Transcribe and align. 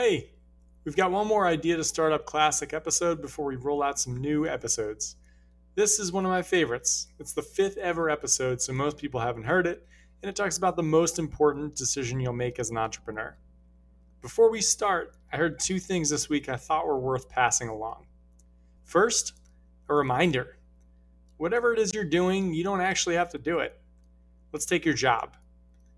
Hey, 0.00 0.30
we've 0.84 0.94
got 0.94 1.10
one 1.10 1.26
more 1.26 1.44
idea 1.44 1.76
to 1.76 1.82
start 1.82 2.12
up 2.12 2.24
classic 2.24 2.72
episode 2.72 3.20
before 3.20 3.46
we 3.46 3.56
roll 3.56 3.82
out 3.82 3.98
some 3.98 4.16
new 4.16 4.46
episodes. 4.46 5.16
This 5.74 5.98
is 5.98 6.12
one 6.12 6.24
of 6.24 6.30
my 6.30 6.40
favorites. 6.40 7.08
It's 7.18 7.32
the 7.32 7.42
fifth 7.42 7.76
ever 7.78 8.08
episode, 8.08 8.62
so 8.62 8.72
most 8.72 8.96
people 8.96 9.18
haven't 9.18 9.42
heard 9.42 9.66
it, 9.66 9.88
and 10.22 10.30
it 10.30 10.36
talks 10.36 10.56
about 10.56 10.76
the 10.76 10.84
most 10.84 11.18
important 11.18 11.74
decision 11.74 12.20
you'll 12.20 12.32
make 12.32 12.60
as 12.60 12.70
an 12.70 12.76
entrepreneur. 12.76 13.36
Before 14.22 14.52
we 14.52 14.60
start, 14.60 15.16
I 15.32 15.36
heard 15.36 15.58
two 15.58 15.80
things 15.80 16.10
this 16.10 16.28
week 16.28 16.48
I 16.48 16.54
thought 16.54 16.86
were 16.86 17.00
worth 17.00 17.28
passing 17.28 17.68
along. 17.68 18.06
First, 18.84 19.32
a 19.88 19.94
reminder 19.94 20.58
whatever 21.38 21.72
it 21.72 21.80
is 21.80 21.92
you're 21.92 22.04
doing, 22.04 22.54
you 22.54 22.62
don't 22.62 22.80
actually 22.80 23.16
have 23.16 23.30
to 23.30 23.38
do 23.38 23.58
it. 23.58 23.76
Let's 24.52 24.64
take 24.64 24.84
your 24.84 24.94
job. 24.94 25.36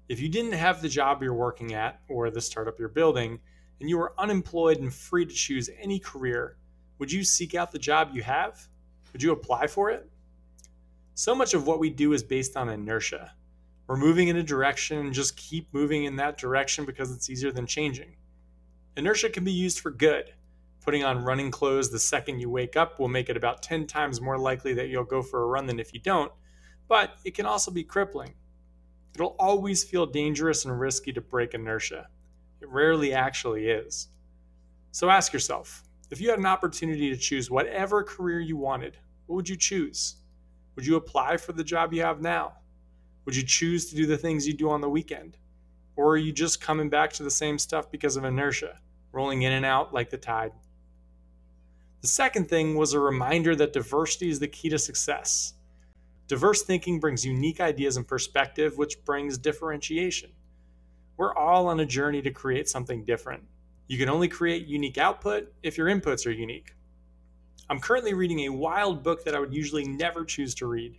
If 0.09 0.21
you 0.21 0.31
didn't 0.31 0.53
have 0.53 0.81
the 0.81 0.89
job 0.89 1.23
you're 1.23 1.35
working 1.35 1.75
at 1.75 2.01
or 2.09 2.31
the 2.31 2.41
startup 2.41 2.79
you're 2.79 2.89
building, 2.89 3.41
and 3.81 3.89
you 3.89 3.99
were 3.99 4.13
unemployed 4.19 4.79
and 4.79 4.93
free 4.93 5.27
to 5.27 5.35
choose 5.35 5.71
any 5.81 5.99
career, 5.99 6.57
would 6.99 7.11
you 7.11 7.25
seek 7.25 7.55
out 7.55 7.73
the 7.73 7.79
job 7.79 8.11
you 8.13 8.23
have? 8.23 8.69
Would 9.13 9.23
you 9.23 9.33
apply 9.33 9.67
for 9.67 9.91
it? 9.91 10.09
So 11.15 11.35
much 11.35 11.55
of 11.55 11.67
what 11.67 11.81
we 11.81 11.91
do 11.91 12.13
is 12.13 12.23
based 12.23 12.57
on 12.57 12.69
inertia. 12.69 13.33
We're 13.87 13.97
moving 13.97 14.29
in 14.29 14.37
a 14.37 14.43
direction 14.43 14.99
and 14.99 15.13
just 15.13 15.37
keep 15.37 15.73
moving 15.73 16.05
in 16.05 16.17
that 16.17 16.39
direction 16.39 16.85
because 16.85 17.11
it's 17.11 17.29
easier 17.29 17.51
than 17.51 17.67
changing. 17.67 18.17
Inertia 18.97 19.31
can 19.31 19.45
be 19.45 19.53
used 19.53 19.81
for 19.81 19.91
good. 19.91 20.33
Putting 20.83 21.05
on 21.05 21.25
running 21.25 21.51
clothes 21.51 21.91
the 21.91 21.99
second 21.99 22.41
you 22.41 22.49
wake 22.49 22.77
up 22.77 22.99
will 22.99 23.09
make 23.09 23.29
it 23.29 23.37
about 23.37 23.63
10 23.63 23.87
times 23.87 24.21
more 24.21 24.39
likely 24.39 24.75
that 24.75 24.89
you'll 24.89 25.05
go 25.05 25.23
for 25.23 25.43
a 25.43 25.47
run 25.47 25.67
than 25.67 25.81
if 25.81 25.93
you 25.93 26.01
don't, 26.01 26.33
but 26.89 27.19
it 27.25 27.35
can 27.35 27.47
also 27.47 27.71
be 27.71 27.85
crippling. 27.85 28.35
It'll 29.15 29.37
always 29.39 29.85
feel 29.85 30.07
dangerous 30.07 30.65
and 30.65 30.79
risky 30.79 31.13
to 31.13 31.21
break 31.21 31.55
inertia. 31.55 32.09
It 32.61 32.69
rarely 32.69 33.13
actually 33.13 33.69
is. 33.69 34.09
So 34.93 35.09
ask 35.09 35.33
yourself 35.33 35.83
if 36.11 36.21
you 36.21 36.31
had 36.31 36.39
an 36.39 36.47
opportunity 36.47 37.11
to 37.11 37.17
choose 37.17 37.51
whatever 37.51 38.03
career 38.03 38.41
you 38.41 38.57
wanted, 38.57 38.97
what 39.27 39.37
would 39.37 39.49
you 39.49 39.57
choose? 39.57 40.17
Would 40.75 40.87
you 40.87 40.97
apply 40.97 41.37
for 41.37 41.53
the 41.53 41.65
job 41.65 41.93
you 41.93 42.03
have 42.03 42.21
now? 42.21 42.55
Would 43.25 43.37
you 43.37 43.45
choose 43.45 43.89
to 43.91 43.97
do 43.97 44.07
the 44.07 44.19
things 44.19 44.47
you 44.47 44.55
do 44.55 44.71
on 44.71 44.81
the 44.81 44.89
weekend? 44.89 45.37
Or 45.97 46.13
are 46.13 46.17
you 46.17 46.33
just 46.33 46.61
coming 46.61 46.89
back 46.89 47.13
to 47.13 47.23
the 47.23 47.31
same 47.31 47.59
stuff 47.59 47.91
because 47.91 48.17
of 48.17 48.25
inertia, 48.25 48.79
rolling 49.13 49.43
in 49.43 49.53
and 49.53 49.65
out 49.65 49.95
like 49.95 50.11
the 50.11 50.17
tide? 50.17 50.53
The 52.01 52.09
second 52.09 52.49
thing 52.49 52.77
was 52.77 52.93
a 52.93 53.01
reminder 53.01 53.55
that 53.57 53.73
diversity 53.73 54.31
is 54.31 54.41
the 54.41 54.49
key 54.49 54.71
to 54.71 54.79
success. 54.79 55.55
Diverse 56.27 56.63
thinking 56.63 56.99
brings 56.99 57.27
unique 57.27 57.61
ideas 57.61 57.97
and 57.97 58.09
perspective, 58.09 58.79
which 58.79 59.05
brings 59.05 59.37
differentiation. 59.37 60.31
We're 61.21 61.35
all 61.35 61.67
on 61.67 61.81
a 61.81 61.85
journey 61.85 62.23
to 62.23 62.31
create 62.31 62.67
something 62.67 63.05
different. 63.05 63.43
You 63.89 63.99
can 63.99 64.09
only 64.09 64.27
create 64.27 64.67
unique 64.67 64.97
output 64.97 65.53
if 65.63 65.77
your 65.77 65.89
inputs 65.89 66.27
are 66.27 66.31
unique. 66.31 66.75
I'm 67.69 67.79
currently 67.79 68.15
reading 68.15 68.41
a 68.41 68.49
wild 68.49 69.03
book 69.03 69.23
that 69.25 69.35
I 69.35 69.39
would 69.39 69.53
usually 69.53 69.85
never 69.85 70.25
choose 70.25 70.55
to 70.55 70.67
read. 70.67 70.97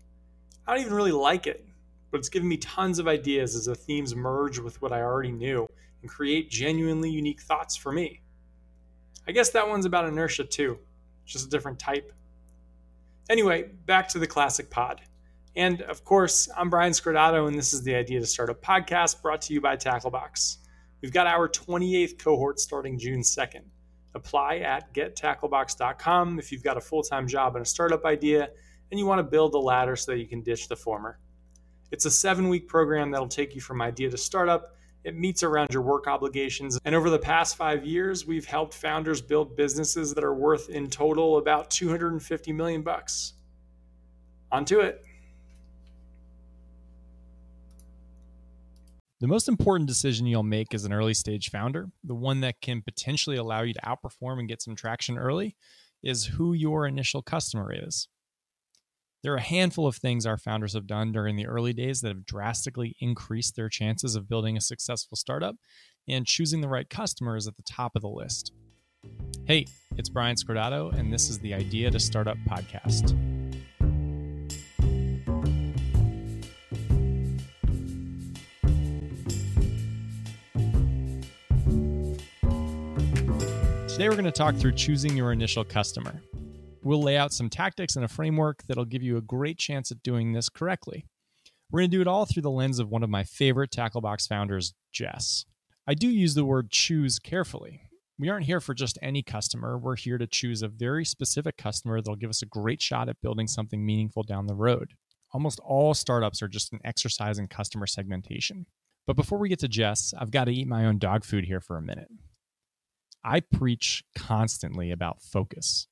I 0.67 0.73
don't 0.73 0.81
even 0.81 0.93
really 0.93 1.11
like 1.11 1.47
it, 1.47 1.65
but 2.11 2.19
it's 2.19 2.29
given 2.29 2.47
me 2.47 2.57
tons 2.57 2.99
of 2.99 3.07
ideas 3.07 3.55
as 3.55 3.65
the 3.65 3.73
themes 3.73 4.13
merge 4.13 4.59
with 4.59 4.79
what 4.79 4.93
I 4.93 5.01
already 5.01 5.31
knew 5.31 5.67
and 6.03 6.11
create 6.11 6.51
genuinely 6.51 7.09
unique 7.09 7.41
thoughts 7.41 7.75
for 7.75 7.91
me. 7.91 8.21
I 9.27 9.31
guess 9.31 9.49
that 9.49 9.67
one's 9.67 9.87
about 9.87 10.07
inertia 10.07 10.43
too 10.43 10.77
just 11.25 11.47
a 11.47 11.49
different 11.49 11.79
type. 11.79 12.13
Anyway, 13.27 13.71
back 13.87 14.07
to 14.09 14.19
the 14.19 14.27
classic 14.27 14.69
pod. 14.69 15.01
And 15.55 15.81
of 15.83 16.03
course, 16.03 16.49
I'm 16.55 16.69
Brian 16.69 16.93
Scordato, 16.93 17.47
and 17.47 17.57
this 17.57 17.73
is 17.73 17.83
the 17.83 17.95
Idea 17.95 18.19
to 18.19 18.25
Startup 18.25 18.61
podcast 18.61 19.21
brought 19.21 19.41
to 19.43 19.53
you 19.53 19.59
by 19.59 19.75
Tacklebox. 19.75 20.57
We've 21.01 21.11
got 21.11 21.27
our 21.27 21.49
28th 21.49 22.17
cohort 22.17 22.59
starting 22.59 22.97
June 22.97 23.21
2nd. 23.21 23.63
Apply 24.13 24.57
at 24.57 24.93
gettacklebox.com 24.93 26.39
if 26.39 26.51
you've 26.51 26.63
got 26.63 26.77
a 26.77 26.81
full 26.81 27.03
time 27.03 27.27
job 27.27 27.55
and 27.55 27.65
a 27.65 27.69
startup 27.69 28.05
idea 28.05 28.49
and 28.91 28.99
you 28.99 29.05
want 29.05 29.19
to 29.19 29.23
build 29.23 29.53
the 29.53 29.59
latter 29.59 29.95
so 29.95 30.11
that 30.11 30.19
you 30.19 30.27
can 30.27 30.41
ditch 30.41 30.67
the 30.67 30.75
former. 30.75 31.19
It's 31.91 32.05
a 32.05 32.11
seven 32.11 32.49
week 32.49 32.67
program 32.67 33.11
that'll 33.11 33.27
take 33.27 33.55
you 33.55 33.61
from 33.61 33.81
idea 33.81 34.09
to 34.09 34.17
startup 34.17 34.75
it 35.03 35.15
meets 35.15 35.41
around 35.41 35.73
your 35.73 35.81
work 35.81 36.07
obligations. 36.07 36.79
And 36.85 36.93
over 36.93 37.09
the 37.09 37.19
past 37.19 37.55
five 37.55 37.83
years, 37.83 38.27
we've 38.27 38.45
helped 38.45 38.73
founders 38.73 39.21
build 39.21 39.55
businesses 39.55 40.13
that 40.13 40.23
are 40.23 40.33
worth 40.33 40.69
in 40.69 40.89
total 40.89 41.37
about 41.37 41.71
250 41.71 42.53
million 42.53 42.83
bucks. 42.83 43.33
On 44.51 44.63
to 44.65 44.81
it. 44.81 45.03
The 49.21 49.27
most 49.27 49.47
important 49.47 49.87
decision 49.87 50.25
you'll 50.25 50.41
make 50.41 50.73
as 50.73 50.83
an 50.83 50.91
early 50.91 51.13
stage 51.13 51.51
founder, 51.51 51.89
the 52.03 52.15
one 52.15 52.41
that 52.41 52.59
can 52.59 52.81
potentially 52.81 53.37
allow 53.37 53.61
you 53.61 53.71
to 53.71 53.81
outperform 53.81 54.39
and 54.39 54.47
get 54.47 54.63
some 54.63 54.75
traction 54.75 55.15
early, 55.15 55.55
is 56.01 56.25
who 56.25 56.53
your 56.53 56.87
initial 56.87 57.21
customer 57.21 57.71
is. 57.71 58.07
There 59.21 59.33
are 59.33 59.37
a 59.37 59.41
handful 59.41 59.85
of 59.85 59.95
things 59.95 60.25
our 60.25 60.39
founders 60.39 60.73
have 60.73 60.87
done 60.87 61.11
during 61.11 61.35
the 61.35 61.45
early 61.45 61.71
days 61.71 62.01
that 62.01 62.07
have 62.07 62.25
drastically 62.25 62.95
increased 62.99 63.55
their 63.55 63.69
chances 63.69 64.15
of 64.15 64.27
building 64.27 64.57
a 64.57 64.61
successful 64.61 65.15
startup, 65.15 65.55
and 66.07 66.25
choosing 66.25 66.61
the 66.61 66.67
right 66.67 66.89
customer 66.89 67.35
is 67.35 67.47
at 67.47 67.57
the 67.57 67.61
top 67.61 67.95
of 67.95 68.01
the 68.01 68.09
list. 68.09 68.51
Hey, 69.45 69.67
it's 69.97 70.09
Brian 70.09 70.35
Scordato, 70.35 70.91
and 70.97 71.13
this 71.13 71.29
is 71.29 71.37
the 71.37 71.53
Idea 71.53 71.91
to 71.91 71.99
Startup 71.99 72.37
podcast. 72.49 73.30
Today, 84.01 84.09
we're 84.09 84.15
going 84.15 84.25
to 84.25 84.31
talk 84.31 84.55
through 84.55 84.71
choosing 84.71 85.15
your 85.15 85.31
initial 85.31 85.63
customer. 85.63 86.23
We'll 86.81 87.03
lay 87.03 87.17
out 87.17 87.33
some 87.33 87.51
tactics 87.51 87.95
and 87.95 88.03
a 88.03 88.07
framework 88.07 88.63
that'll 88.63 88.83
give 88.83 89.03
you 89.03 89.15
a 89.15 89.21
great 89.21 89.59
chance 89.59 89.91
at 89.91 90.01
doing 90.01 90.33
this 90.33 90.49
correctly. 90.49 91.05
We're 91.69 91.81
going 91.81 91.91
to 91.91 91.97
do 91.97 92.01
it 92.01 92.07
all 92.07 92.25
through 92.25 92.41
the 92.41 92.49
lens 92.49 92.79
of 92.79 92.89
one 92.89 93.03
of 93.03 93.11
my 93.11 93.23
favorite 93.23 93.69
Tacklebox 93.69 94.27
founders, 94.27 94.73
Jess. 94.91 95.45
I 95.85 95.93
do 95.93 96.09
use 96.09 96.33
the 96.33 96.45
word 96.45 96.71
choose 96.71 97.19
carefully. 97.19 97.83
We 98.17 98.27
aren't 98.27 98.47
here 98.47 98.59
for 98.59 98.73
just 98.73 98.97
any 99.03 99.21
customer. 99.21 99.77
We're 99.77 99.97
here 99.97 100.17
to 100.17 100.25
choose 100.25 100.63
a 100.63 100.67
very 100.67 101.05
specific 101.05 101.55
customer 101.57 102.01
that'll 102.01 102.15
give 102.15 102.31
us 102.31 102.41
a 102.41 102.47
great 102.47 102.81
shot 102.81 103.07
at 103.07 103.21
building 103.21 103.45
something 103.45 103.85
meaningful 103.85 104.23
down 104.23 104.47
the 104.47 104.55
road. 104.55 104.93
Almost 105.31 105.59
all 105.63 105.93
startups 105.93 106.41
are 106.41 106.47
just 106.47 106.73
an 106.73 106.79
exercise 106.83 107.37
in 107.37 107.47
customer 107.47 107.85
segmentation. 107.85 108.65
But 109.05 109.15
before 109.15 109.37
we 109.37 109.49
get 109.49 109.59
to 109.59 109.67
Jess, 109.67 110.11
I've 110.17 110.31
got 110.31 110.45
to 110.45 110.53
eat 110.55 110.67
my 110.67 110.87
own 110.87 110.97
dog 110.97 111.23
food 111.23 111.45
here 111.45 111.61
for 111.61 111.77
a 111.77 111.83
minute. 111.83 112.09
I 113.23 113.39
preach 113.39 114.03
constantly 114.15 114.91
about 114.91 115.21
focus 115.21 115.87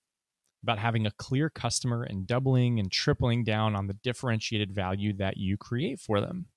about 0.64 0.80
having 0.80 1.06
a 1.06 1.12
clear 1.12 1.50
customer 1.50 2.04
and 2.04 2.28
doubling 2.28 2.80
and 2.80 2.92
tripling 2.92 3.44
down 3.44 3.76
on 3.76 3.88
the 3.88 3.98
differentiated 4.04 4.74
value 4.74 5.14
that 5.14 5.38
you 5.38 5.58
create 5.58 6.00
for 6.00 6.20
them. 6.20 6.48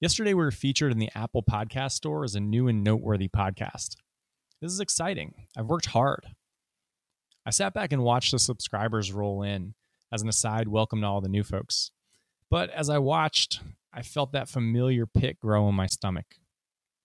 Yesterday, 0.00 0.34
we 0.34 0.44
were 0.44 0.50
featured 0.50 0.92
in 0.92 0.98
the 0.98 1.10
Apple 1.14 1.42
Podcast 1.42 1.92
Store 1.92 2.24
as 2.24 2.34
a 2.34 2.40
new 2.40 2.68
and 2.68 2.82
noteworthy 2.82 3.28
podcast. 3.28 3.96
This 4.60 4.72
is 4.72 4.80
exciting. 4.80 5.46
I've 5.56 5.66
worked 5.66 5.86
hard. 5.86 6.26
I 7.46 7.50
sat 7.50 7.74
back 7.74 7.92
and 7.92 8.02
watched 8.02 8.32
the 8.32 8.38
subscribers 8.38 9.12
roll 9.12 9.42
in. 9.42 9.74
As 10.12 10.22
an 10.22 10.28
aside, 10.28 10.68
welcome 10.68 11.00
to 11.00 11.06
all 11.06 11.20
the 11.20 11.28
new 11.28 11.44
folks. 11.44 11.92
But 12.50 12.70
as 12.70 12.90
I 12.90 12.98
watched, 12.98 13.60
I 13.92 14.02
felt 14.02 14.32
that 14.32 14.48
familiar 14.48 15.06
pit 15.06 15.38
grow 15.40 15.68
in 15.68 15.74
my 15.74 15.86
stomach. 15.86 16.26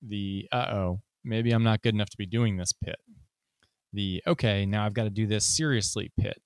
The 0.02 0.48
uh 0.52 0.68
oh, 0.72 1.02
maybe 1.25 1.52
I'm 1.52 1.63
not 1.63 1.81
good 1.81 1.94
enough 1.94 2.09
to 2.12 2.18
be 2.18 2.25
doing 2.25 2.58
this 2.58 2.72
pit 2.72 2.97
the 3.96 4.22
okay, 4.28 4.66
now 4.66 4.86
I've 4.86 4.94
got 4.94 5.06
to 5.06 5.09
do 5.09 5.25
this 5.25 5.46
seriously 5.46 6.12
pit. 6.19 6.41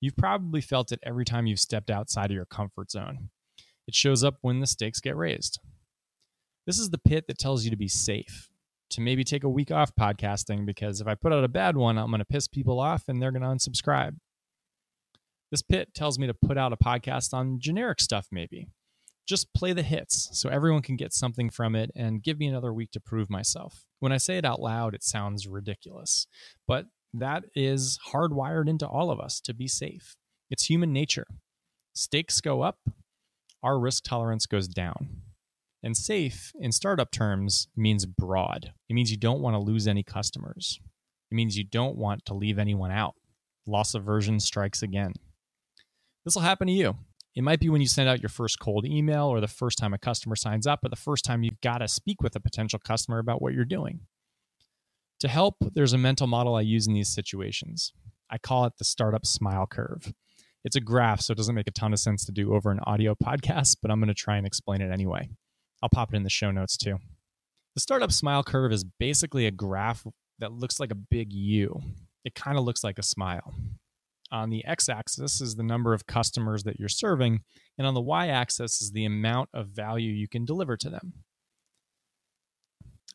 You've 0.00 0.16
probably 0.16 0.60
felt 0.60 0.92
it 0.92 1.00
every 1.02 1.24
time 1.24 1.46
you've 1.46 1.58
stepped 1.58 1.90
outside 1.90 2.30
of 2.30 2.34
your 2.34 2.46
comfort 2.46 2.90
zone. 2.90 3.30
It 3.88 3.94
shows 3.94 4.22
up 4.22 4.36
when 4.42 4.60
the 4.60 4.66
stakes 4.66 5.00
get 5.00 5.16
raised. 5.16 5.58
This 6.66 6.78
is 6.78 6.90
the 6.90 6.98
pit 6.98 7.24
that 7.26 7.38
tells 7.38 7.64
you 7.64 7.70
to 7.70 7.76
be 7.76 7.88
safe, 7.88 8.48
to 8.90 9.00
maybe 9.00 9.24
take 9.24 9.42
a 9.42 9.48
week 9.48 9.70
off 9.70 9.94
podcasting 9.98 10.64
because 10.64 11.00
if 11.00 11.06
I 11.06 11.14
put 11.16 11.32
out 11.32 11.44
a 11.44 11.48
bad 11.48 11.76
one, 11.76 11.98
I'm 11.98 12.10
going 12.10 12.20
to 12.20 12.24
piss 12.24 12.46
people 12.46 12.78
off 12.78 13.08
and 13.08 13.20
they're 13.20 13.32
going 13.32 13.42
to 13.42 13.48
unsubscribe. 13.48 14.16
This 15.50 15.62
pit 15.62 15.92
tells 15.94 16.18
me 16.18 16.28
to 16.28 16.34
put 16.34 16.56
out 16.56 16.72
a 16.72 16.76
podcast 16.76 17.34
on 17.34 17.58
generic 17.58 18.00
stuff, 18.00 18.28
maybe. 18.30 18.68
Just 19.30 19.54
play 19.54 19.72
the 19.72 19.84
hits 19.84 20.28
so 20.32 20.48
everyone 20.48 20.82
can 20.82 20.96
get 20.96 21.12
something 21.12 21.50
from 21.50 21.76
it 21.76 21.92
and 21.94 22.20
give 22.20 22.40
me 22.40 22.48
another 22.48 22.74
week 22.74 22.90
to 22.90 22.98
prove 22.98 23.30
myself. 23.30 23.84
When 24.00 24.10
I 24.10 24.16
say 24.16 24.38
it 24.38 24.44
out 24.44 24.58
loud, 24.58 24.92
it 24.92 25.04
sounds 25.04 25.46
ridiculous, 25.46 26.26
but 26.66 26.86
that 27.14 27.44
is 27.54 27.96
hardwired 28.12 28.68
into 28.68 28.88
all 28.88 29.08
of 29.08 29.20
us 29.20 29.40
to 29.42 29.54
be 29.54 29.68
safe. 29.68 30.16
It's 30.50 30.64
human 30.64 30.92
nature. 30.92 31.28
Stakes 31.94 32.40
go 32.40 32.62
up, 32.62 32.80
our 33.62 33.78
risk 33.78 34.02
tolerance 34.02 34.46
goes 34.46 34.66
down. 34.66 35.22
And 35.80 35.96
safe 35.96 36.50
in 36.58 36.72
startup 36.72 37.12
terms 37.12 37.68
means 37.76 38.06
broad. 38.06 38.72
It 38.88 38.94
means 38.94 39.12
you 39.12 39.16
don't 39.16 39.40
want 39.40 39.54
to 39.54 39.60
lose 39.60 39.86
any 39.86 40.02
customers. 40.02 40.80
It 41.30 41.36
means 41.36 41.56
you 41.56 41.62
don't 41.62 41.96
want 41.96 42.26
to 42.26 42.34
leave 42.34 42.58
anyone 42.58 42.90
out. 42.90 43.14
Loss 43.64 43.94
aversion 43.94 44.40
strikes 44.40 44.82
again. 44.82 45.12
This 46.24 46.34
will 46.34 46.42
happen 46.42 46.66
to 46.66 46.72
you. 46.72 46.96
It 47.36 47.42
might 47.42 47.60
be 47.60 47.68
when 47.68 47.80
you 47.80 47.86
send 47.86 48.08
out 48.08 48.20
your 48.20 48.28
first 48.28 48.58
cold 48.58 48.84
email 48.84 49.26
or 49.26 49.40
the 49.40 49.46
first 49.48 49.78
time 49.78 49.94
a 49.94 49.98
customer 49.98 50.34
signs 50.34 50.66
up 50.66 50.84
or 50.84 50.88
the 50.88 50.96
first 50.96 51.24
time 51.24 51.42
you've 51.42 51.60
got 51.60 51.78
to 51.78 51.88
speak 51.88 52.22
with 52.22 52.34
a 52.34 52.40
potential 52.40 52.78
customer 52.78 53.18
about 53.18 53.40
what 53.40 53.54
you're 53.54 53.64
doing. 53.64 54.00
To 55.20 55.28
help, 55.28 55.56
there's 55.74 55.92
a 55.92 55.98
mental 55.98 56.26
model 56.26 56.56
I 56.56 56.62
use 56.62 56.86
in 56.86 56.94
these 56.94 57.08
situations. 57.08 57.92
I 58.30 58.38
call 58.38 58.64
it 58.64 58.72
the 58.78 58.84
startup 58.84 59.26
smile 59.26 59.66
curve. 59.66 60.12
It's 60.64 60.76
a 60.76 60.80
graph, 60.80 61.20
so 61.20 61.32
it 61.32 61.36
doesn't 61.36 61.54
make 61.54 61.68
a 61.68 61.72
ton 61.72 61.92
of 61.92 62.00
sense 62.00 62.24
to 62.26 62.32
do 62.32 62.54
over 62.54 62.70
an 62.70 62.80
audio 62.84 63.14
podcast, 63.14 63.76
but 63.80 63.90
I'm 63.90 64.00
going 64.00 64.08
to 64.08 64.14
try 64.14 64.36
and 64.36 64.46
explain 64.46 64.80
it 64.80 64.92
anyway. 64.92 65.28
I'll 65.82 65.88
pop 65.88 66.12
it 66.12 66.16
in 66.16 66.22
the 66.22 66.30
show 66.30 66.50
notes 66.50 66.76
too. 66.76 66.98
The 67.74 67.80
startup 67.80 68.12
smile 68.12 68.42
curve 68.42 68.72
is 68.72 68.84
basically 68.84 69.46
a 69.46 69.50
graph 69.50 70.06
that 70.38 70.52
looks 70.52 70.80
like 70.80 70.90
a 70.90 70.96
big 70.96 71.32
U. 71.32 71.80
It 72.24 72.34
kind 72.34 72.58
of 72.58 72.64
looks 72.64 72.82
like 72.82 72.98
a 72.98 73.02
smile. 73.02 73.54
On 74.32 74.50
the 74.50 74.64
x 74.64 74.88
axis 74.88 75.40
is 75.40 75.56
the 75.56 75.62
number 75.62 75.92
of 75.92 76.06
customers 76.06 76.62
that 76.64 76.78
you're 76.78 76.88
serving, 76.88 77.40
and 77.76 77.86
on 77.86 77.94
the 77.94 78.00
y 78.00 78.28
axis 78.28 78.80
is 78.80 78.92
the 78.92 79.04
amount 79.04 79.48
of 79.52 79.68
value 79.68 80.12
you 80.12 80.28
can 80.28 80.44
deliver 80.44 80.76
to 80.76 80.90
them. 80.90 81.12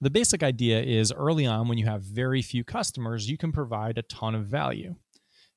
The 0.01 0.09
basic 0.09 0.43
idea 0.43 0.81
is 0.81 1.13
early 1.13 1.45
on, 1.45 1.69
when 1.69 1.77
you 1.77 1.85
have 1.85 2.03
very 2.03 2.41
few 2.41 2.65
customers, 2.65 3.29
you 3.29 3.37
can 3.37 3.53
provide 3.53 3.97
a 3.97 4.01
ton 4.01 4.35
of 4.35 4.45
value. 4.45 4.95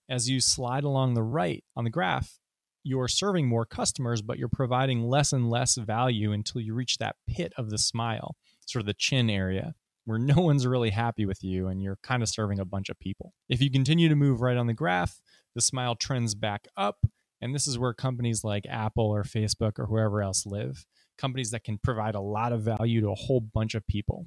As 0.09 0.31
you 0.31 0.41
slide 0.41 0.85
along 0.85 1.15
the 1.15 1.25
right 1.25 1.65
on 1.77 1.83
the 1.83 1.91
graph, 1.91 2.39
you're 2.85 3.09
serving 3.09 3.49
more 3.49 3.67
customers, 3.67 4.23
but 4.23 4.39
you're 4.39 4.49
providing 4.49 5.03
less 5.03 5.33
and 5.33 5.51
less 5.51 5.75
value 5.75 6.33
until 6.33 6.61
you 6.61 6.73
reach 6.73 6.99
that 6.99 7.17
pit 7.27 7.53
of 7.59 7.71
the 7.71 7.79
smile, 7.79 8.37
sort 8.65 8.81
of 8.81 8.87
the 8.87 8.95
chin 8.95 9.29
area, 9.29 9.75
where 10.05 10.19
no 10.21 10.41
one's 10.41 10.67
really 10.67 10.91
happy 10.91 11.27
with 11.27 11.43
you 11.43 11.67
and 11.67 11.83
you're 11.83 11.99
kind 12.03 12.23
of 12.23 12.29
serving 12.29 12.61
a 12.61 12.65
bunch 12.65 12.89
of 12.89 12.99
people. 13.01 13.35
If 13.49 13.61
you 13.61 13.71
continue 13.71 14.09
to 14.09 14.17
move 14.17 14.41
right 14.41 14.57
on 14.57 14.69
the 14.69 14.73
graph, 14.73 15.21
the 15.59 15.63
smile 15.63 15.97
trends 15.97 16.37
back 16.37 16.69
up. 16.77 16.99
And 17.41 17.53
this 17.53 17.67
is 17.67 17.81
where 17.81 17.93
companies 17.93 18.45
like 18.45 18.65
Apple 18.69 19.07
or 19.07 19.25
Facebook 19.25 19.73
or 19.81 19.87
whoever 19.87 20.23
else 20.23 20.47
live, 20.47 20.87
companies 21.19 21.51
that 21.51 21.65
can 21.65 21.79
provide 21.79 22.15
a 22.15 22.21
lot 22.21 22.53
of 22.53 22.63
value 22.63 23.01
to 23.01 23.11
a 23.11 23.17
whole 23.17 23.41
bunch 23.41 23.75
of 23.75 23.85
people. 23.89 24.25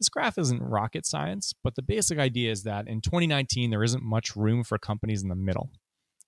This 0.00 0.08
graph 0.08 0.36
isn't 0.36 0.60
rocket 0.60 1.06
science, 1.06 1.54
but 1.62 1.76
the 1.76 1.82
basic 1.82 2.18
idea 2.18 2.50
is 2.50 2.64
that 2.64 2.88
in 2.88 3.00
2019, 3.00 3.70
there 3.70 3.84
isn't 3.84 4.02
much 4.02 4.34
room 4.34 4.64
for 4.64 4.78
companies 4.78 5.22
in 5.22 5.28
the 5.28 5.36
middle. 5.36 5.70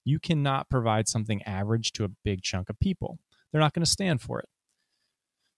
You 0.05 0.21
cannot 0.21 0.71
provide 0.71 1.09
something 1.09 1.43
average 1.43 1.91
to 1.95 2.05
a 2.05 2.11
big 2.25 2.43
chunk 2.43 2.71
of 2.71 2.79
people. 2.79 3.19
They're 3.50 3.61
not 3.61 3.75
going 3.75 3.85
to 3.85 3.91
stand 3.91 4.23
for 4.23 4.39
it. 4.39 4.49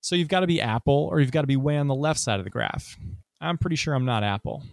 So 0.00 0.16
you've 0.16 0.28
got 0.28 0.40
to 0.40 0.46
be 0.46 0.62
Apple 0.62 1.08
or 1.12 1.20
you've 1.20 1.30
got 1.30 1.42
to 1.42 1.46
be 1.46 1.58
way 1.58 1.76
on 1.76 1.88
the 1.88 1.94
left 1.94 2.20
side 2.20 2.40
of 2.40 2.44
the 2.44 2.50
graph. 2.50 2.96
I'm 3.38 3.58
pretty 3.58 3.76
sure 3.76 3.92
I'm 3.92 4.06
not 4.06 4.24
Apple. 4.24 4.64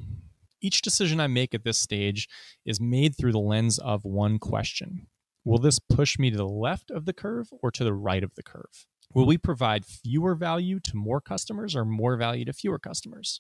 Each 0.62 0.82
decision 0.82 1.20
I 1.20 1.28
make 1.28 1.54
at 1.54 1.64
this 1.64 1.78
stage 1.78 2.28
is 2.66 2.82
made 2.82 3.16
through 3.16 3.32
the 3.32 3.40
lens 3.40 3.78
of 3.78 4.04
one 4.06 4.40
question 4.40 5.08
Will 5.44 5.60
this 5.60 5.80
push 5.80 6.20
me 6.20 6.30
to 6.30 6.38
the 6.38 6.48
left 6.48 6.92
of 6.92 7.06
the 7.06 7.14
curve 7.14 7.48
or 7.62 7.72
to 7.72 7.84
the 7.84 7.94
right 7.94 8.24
of 8.24 8.36
the 8.36 8.44
curve? 8.44 8.86
Will 9.14 9.26
we 9.26 9.38
provide 9.38 9.86
fewer 9.86 10.36
value 10.36 10.82
to 10.82 10.98
more 10.98 11.22
customers 11.22 11.74
or 11.74 11.86
more 11.86 12.18
value 12.18 12.44
to 12.46 12.54
fewer 12.54 12.80
customers? 12.80 13.40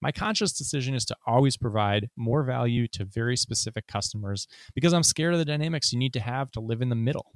My 0.00 0.12
conscious 0.12 0.52
decision 0.52 0.94
is 0.94 1.04
to 1.06 1.16
always 1.26 1.58
provide 1.58 2.08
more 2.16 2.42
value 2.42 2.88
to 2.88 3.04
very 3.04 3.36
specific 3.36 3.86
customers 3.86 4.46
because 4.74 4.94
I'm 4.94 5.02
scared 5.02 5.34
of 5.34 5.38
the 5.38 5.44
dynamics 5.44 5.92
you 5.92 5.98
need 5.98 6.14
to 6.14 6.20
have 6.20 6.50
to 6.52 6.60
live 6.60 6.80
in 6.80 6.88
the 6.88 6.94
middle. 6.94 7.32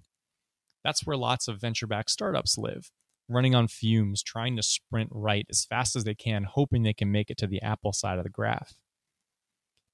That's 0.83 1.05
where 1.05 1.17
lots 1.17 1.47
of 1.47 1.61
venture 1.61 1.87
backed 1.87 2.11
startups 2.11 2.57
live 2.57 2.91
running 3.29 3.55
on 3.55 3.69
fumes, 3.69 4.23
trying 4.23 4.57
to 4.57 4.63
sprint 4.63 5.09
right 5.13 5.47
as 5.49 5.65
fast 5.65 5.97
as 5.97 6.05
they 6.05 6.15
can, 6.15 6.45
hoping 6.45 6.83
they 6.83 6.93
can 6.93 7.11
make 7.11 7.31
it 7.31 7.39
to 7.39 7.47
the 7.47 7.63
Apple 7.63 7.93
side 7.93 8.19
of 8.19 8.25
the 8.25 8.31
graph. 8.31 8.75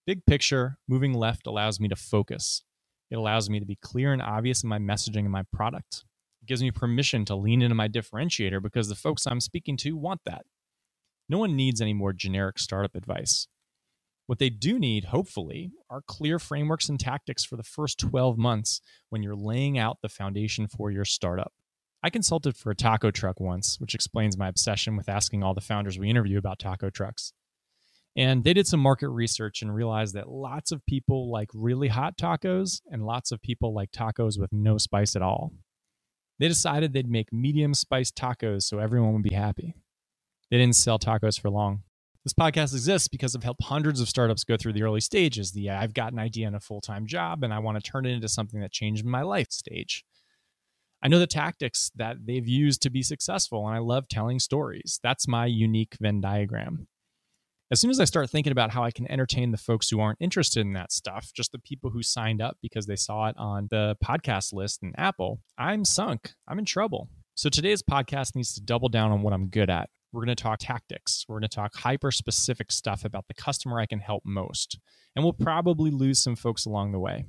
Big 0.06 0.24
picture, 0.26 0.78
moving 0.88 1.12
left 1.12 1.46
allows 1.46 1.78
me 1.78 1.88
to 1.88 1.96
focus. 1.96 2.62
It 3.10 3.16
allows 3.16 3.50
me 3.50 3.60
to 3.60 3.66
be 3.66 3.76
clear 3.76 4.12
and 4.12 4.22
obvious 4.22 4.62
in 4.62 4.68
my 4.68 4.78
messaging 4.78 5.20
and 5.20 5.30
my 5.30 5.42
product. 5.52 6.04
It 6.42 6.46
gives 6.46 6.62
me 6.62 6.70
permission 6.70 7.24
to 7.26 7.36
lean 7.36 7.60
into 7.60 7.74
my 7.74 7.88
differentiator 7.88 8.62
because 8.62 8.88
the 8.88 8.94
folks 8.94 9.26
I'm 9.26 9.40
speaking 9.40 9.76
to 9.78 9.96
want 9.96 10.22
that. 10.24 10.46
No 11.28 11.38
one 11.38 11.54
needs 11.54 11.80
any 11.80 11.92
more 11.92 12.12
generic 12.12 12.58
startup 12.58 12.94
advice. 12.94 13.46
What 14.26 14.38
they 14.38 14.48
do 14.48 14.78
need, 14.78 15.06
hopefully, 15.06 15.72
are 15.90 16.02
clear 16.02 16.38
frameworks 16.38 16.88
and 16.88 16.98
tactics 16.98 17.44
for 17.44 17.56
the 17.56 17.62
first 17.62 17.98
12 17.98 18.38
months 18.38 18.80
when 19.10 19.22
you're 19.22 19.34
laying 19.34 19.76
out 19.76 19.98
the 20.02 20.08
foundation 20.08 20.66
for 20.66 20.90
your 20.90 21.04
startup. 21.04 21.52
I 22.02 22.10
consulted 22.10 22.56
for 22.56 22.70
a 22.70 22.76
taco 22.76 23.10
truck 23.10 23.38
once, 23.38 23.78
which 23.78 23.94
explains 23.94 24.38
my 24.38 24.48
obsession 24.48 24.96
with 24.96 25.08
asking 25.08 25.42
all 25.42 25.52
the 25.52 25.60
founders 25.60 25.98
we 25.98 26.08
interview 26.08 26.38
about 26.38 26.58
taco 26.58 26.90
trucks. 26.90 27.32
And 28.16 28.42
they 28.42 28.52
did 28.52 28.66
some 28.66 28.80
market 28.80 29.08
research 29.08 29.62
and 29.62 29.74
realized 29.74 30.14
that 30.14 30.28
lots 30.28 30.72
of 30.72 30.84
people 30.84 31.30
like 31.30 31.48
really 31.54 31.88
hot 31.88 32.18
tacos 32.18 32.80
and 32.90 33.06
lots 33.06 33.30
of 33.30 33.40
people 33.40 33.72
like 33.72 33.92
tacos 33.92 34.38
with 34.38 34.52
no 34.52 34.78
spice 34.78 35.14
at 35.14 35.22
all. 35.22 35.52
They 36.38 36.48
decided 36.48 36.92
they'd 36.92 37.10
make 37.10 37.32
medium 37.32 37.74
spiced 37.74 38.16
tacos 38.16 38.62
so 38.62 38.78
everyone 38.78 39.12
would 39.12 39.22
be 39.22 39.34
happy. 39.34 39.74
They 40.50 40.58
didn't 40.58 40.76
sell 40.76 40.98
tacos 40.98 41.40
for 41.40 41.50
long. 41.50 41.82
This 42.24 42.32
podcast 42.32 42.74
exists 42.74 43.08
because 43.08 43.34
I've 43.34 43.44
helped 43.44 43.62
hundreds 43.62 44.00
of 44.00 44.08
startups 44.08 44.44
go 44.44 44.56
through 44.56 44.74
the 44.74 44.82
early 44.82 45.00
stages, 45.00 45.52
the 45.52 45.70
uh, 45.70 45.80
I've 45.80 45.94
got 45.94 46.12
an 46.12 46.18
idea 46.18 46.46
and 46.46 46.56
a 46.56 46.60
full 46.60 46.80
time 46.80 47.06
job 47.06 47.44
and 47.44 47.54
I 47.54 47.60
want 47.60 47.82
to 47.82 47.90
turn 47.90 48.06
it 48.06 48.10
into 48.10 48.28
something 48.28 48.60
that 48.60 48.72
changed 48.72 49.04
my 49.04 49.22
life 49.22 49.50
stage. 49.50 50.04
I 51.02 51.08
know 51.08 51.18
the 51.18 51.26
tactics 51.26 51.90
that 51.96 52.26
they've 52.26 52.46
used 52.46 52.82
to 52.82 52.90
be 52.90 53.02
successful, 53.02 53.66
and 53.66 53.74
I 53.74 53.78
love 53.78 54.06
telling 54.06 54.38
stories. 54.38 55.00
That's 55.02 55.26
my 55.26 55.46
unique 55.46 55.96
Venn 55.98 56.20
diagram. 56.20 56.88
As 57.72 57.80
soon 57.80 57.92
as 57.92 58.00
I 58.00 58.04
start 58.04 58.28
thinking 58.28 58.50
about 58.50 58.72
how 58.72 58.82
I 58.82 58.90
can 58.90 59.08
entertain 59.08 59.52
the 59.52 59.56
folks 59.56 59.88
who 59.88 60.00
aren't 60.00 60.20
interested 60.20 60.62
in 60.62 60.72
that 60.72 60.90
stuff, 60.90 61.30
just 61.32 61.52
the 61.52 61.60
people 61.60 61.90
who 61.90 62.02
signed 62.02 62.42
up 62.42 62.56
because 62.60 62.86
they 62.86 62.96
saw 62.96 63.28
it 63.28 63.36
on 63.38 63.68
the 63.70 63.96
podcast 64.04 64.52
list 64.52 64.82
in 64.82 64.92
Apple, 64.98 65.38
I'm 65.56 65.84
sunk. 65.84 66.32
I'm 66.48 66.58
in 66.58 66.64
trouble. 66.64 67.08
So 67.36 67.48
today's 67.48 67.80
podcast 67.80 68.34
needs 68.34 68.54
to 68.54 68.60
double 68.60 68.88
down 68.88 69.12
on 69.12 69.22
what 69.22 69.32
I'm 69.32 69.46
good 69.46 69.70
at. 69.70 69.88
We're 70.10 70.24
going 70.24 70.34
to 70.34 70.42
talk 70.42 70.58
tactics. 70.58 71.24
We're 71.28 71.38
going 71.38 71.48
to 71.48 71.54
talk 71.54 71.76
hyper 71.76 72.10
specific 72.10 72.72
stuff 72.72 73.04
about 73.04 73.28
the 73.28 73.34
customer 73.34 73.78
I 73.78 73.86
can 73.86 74.00
help 74.00 74.24
most. 74.26 74.80
And 75.14 75.24
we'll 75.24 75.32
probably 75.32 75.92
lose 75.92 76.20
some 76.20 76.34
folks 76.34 76.66
along 76.66 76.90
the 76.90 76.98
way. 76.98 77.24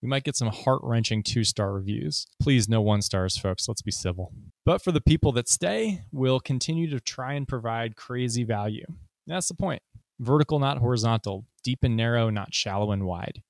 We 0.00 0.08
might 0.08 0.22
get 0.22 0.36
some 0.36 0.52
heart 0.52 0.82
wrenching 0.84 1.24
two 1.24 1.42
star 1.42 1.72
reviews. 1.72 2.28
Please, 2.40 2.68
no 2.68 2.80
one 2.80 3.02
stars, 3.02 3.36
folks. 3.36 3.66
Let's 3.66 3.82
be 3.82 3.90
civil. 3.90 4.32
But 4.64 4.84
for 4.84 4.92
the 4.92 5.00
people 5.00 5.32
that 5.32 5.48
stay, 5.48 6.02
we'll 6.12 6.38
continue 6.38 6.88
to 6.90 7.00
try 7.00 7.32
and 7.32 7.48
provide 7.48 7.96
crazy 7.96 8.44
value. 8.44 8.86
That's 9.26 9.48
the 9.48 9.54
point. 9.54 9.82
Vertical, 10.20 10.58
not 10.58 10.78
horizontal. 10.78 11.46
Deep 11.62 11.80
and 11.82 11.96
narrow, 11.96 12.30
not 12.30 12.54
shallow 12.54 12.92
and 12.92 13.04
wide. 13.04 13.42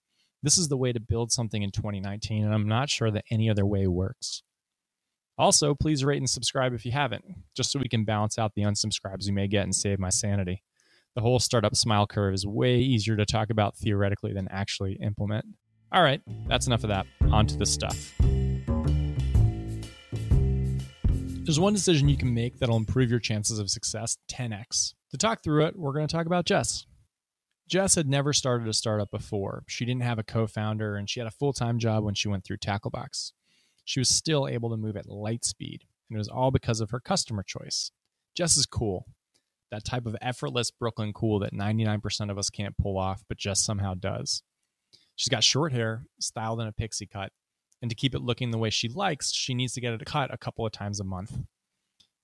This 0.42 0.58
is 0.58 0.68
the 0.68 0.76
way 0.76 0.92
to 0.92 1.00
build 1.00 1.32
something 1.32 1.62
in 1.62 1.70
2019, 1.70 2.44
and 2.44 2.54
I'm 2.54 2.68
not 2.68 2.90
sure 2.90 3.10
that 3.10 3.24
any 3.30 3.48
other 3.48 3.64
way 3.64 3.86
works. 3.86 4.42
Also, 5.36 5.74
please 5.74 6.04
rate 6.04 6.18
and 6.18 6.30
subscribe 6.30 6.72
if 6.74 6.84
you 6.86 6.92
haven't, 6.92 7.24
just 7.56 7.72
so 7.72 7.80
we 7.80 7.88
can 7.88 8.04
balance 8.04 8.38
out 8.38 8.52
the 8.54 8.62
unsubscribes 8.62 9.26
you 9.26 9.32
may 9.32 9.48
get 9.48 9.64
and 9.64 9.74
save 9.74 9.98
my 9.98 10.10
sanity. 10.10 10.62
The 11.16 11.22
whole 11.22 11.38
startup 11.38 11.74
smile 11.74 12.06
curve 12.06 12.34
is 12.34 12.46
way 12.46 12.76
easier 12.76 13.16
to 13.16 13.26
talk 13.26 13.50
about 13.50 13.76
theoretically 13.76 14.32
than 14.32 14.46
actually 14.48 14.94
implement. 15.02 15.46
All 15.92 16.02
right, 16.02 16.20
that's 16.48 16.66
enough 16.66 16.84
of 16.84 16.88
that. 16.88 17.06
On 17.30 17.46
to 17.46 17.56
the 17.56 17.66
stuff. 17.66 18.12
There's 21.44 21.60
one 21.60 21.72
decision 21.72 22.08
you 22.08 22.16
can 22.16 22.32
make 22.32 22.58
that'll 22.58 22.76
improve 22.76 23.10
your 23.10 23.20
chances 23.20 23.58
of 23.58 23.70
success 23.70 24.16
10x. 24.30 24.94
To 25.14 25.18
talk 25.18 25.44
through 25.44 25.66
it, 25.66 25.78
we're 25.78 25.92
going 25.92 26.08
to 26.08 26.12
talk 26.12 26.26
about 26.26 26.44
Jess. 26.44 26.86
Jess 27.68 27.94
had 27.94 28.08
never 28.08 28.32
started 28.32 28.66
a 28.66 28.72
startup 28.72 29.12
before. 29.12 29.62
She 29.68 29.84
didn't 29.84 30.02
have 30.02 30.18
a 30.18 30.24
co 30.24 30.48
founder 30.48 30.96
and 30.96 31.08
she 31.08 31.20
had 31.20 31.28
a 31.28 31.30
full 31.30 31.52
time 31.52 31.78
job 31.78 32.02
when 32.02 32.14
she 32.14 32.26
went 32.26 32.42
through 32.42 32.56
Tacklebox. 32.56 33.30
She 33.84 34.00
was 34.00 34.08
still 34.08 34.48
able 34.48 34.70
to 34.70 34.76
move 34.76 34.96
at 34.96 35.08
light 35.08 35.44
speed, 35.44 35.84
and 36.10 36.16
it 36.16 36.18
was 36.18 36.26
all 36.26 36.50
because 36.50 36.80
of 36.80 36.90
her 36.90 36.98
customer 36.98 37.44
choice. 37.44 37.92
Jess 38.34 38.56
is 38.56 38.66
cool. 38.66 39.06
That 39.70 39.84
type 39.84 40.04
of 40.04 40.16
effortless 40.20 40.72
Brooklyn 40.72 41.12
cool 41.12 41.38
that 41.38 41.54
99% 41.54 42.28
of 42.28 42.36
us 42.36 42.50
can't 42.50 42.76
pull 42.76 42.98
off, 42.98 43.22
but 43.28 43.38
Jess 43.38 43.64
somehow 43.64 43.94
does. 43.94 44.42
She's 45.14 45.28
got 45.28 45.44
short 45.44 45.72
hair, 45.72 46.06
styled 46.18 46.60
in 46.60 46.66
a 46.66 46.72
pixie 46.72 47.06
cut, 47.06 47.30
and 47.80 47.88
to 47.88 47.94
keep 47.94 48.16
it 48.16 48.22
looking 48.22 48.50
the 48.50 48.58
way 48.58 48.70
she 48.70 48.88
likes, 48.88 49.32
she 49.32 49.54
needs 49.54 49.74
to 49.74 49.80
get 49.80 49.94
it 49.94 50.04
cut 50.04 50.34
a 50.34 50.38
couple 50.38 50.66
of 50.66 50.72
times 50.72 50.98
a 50.98 51.04
month. 51.04 51.38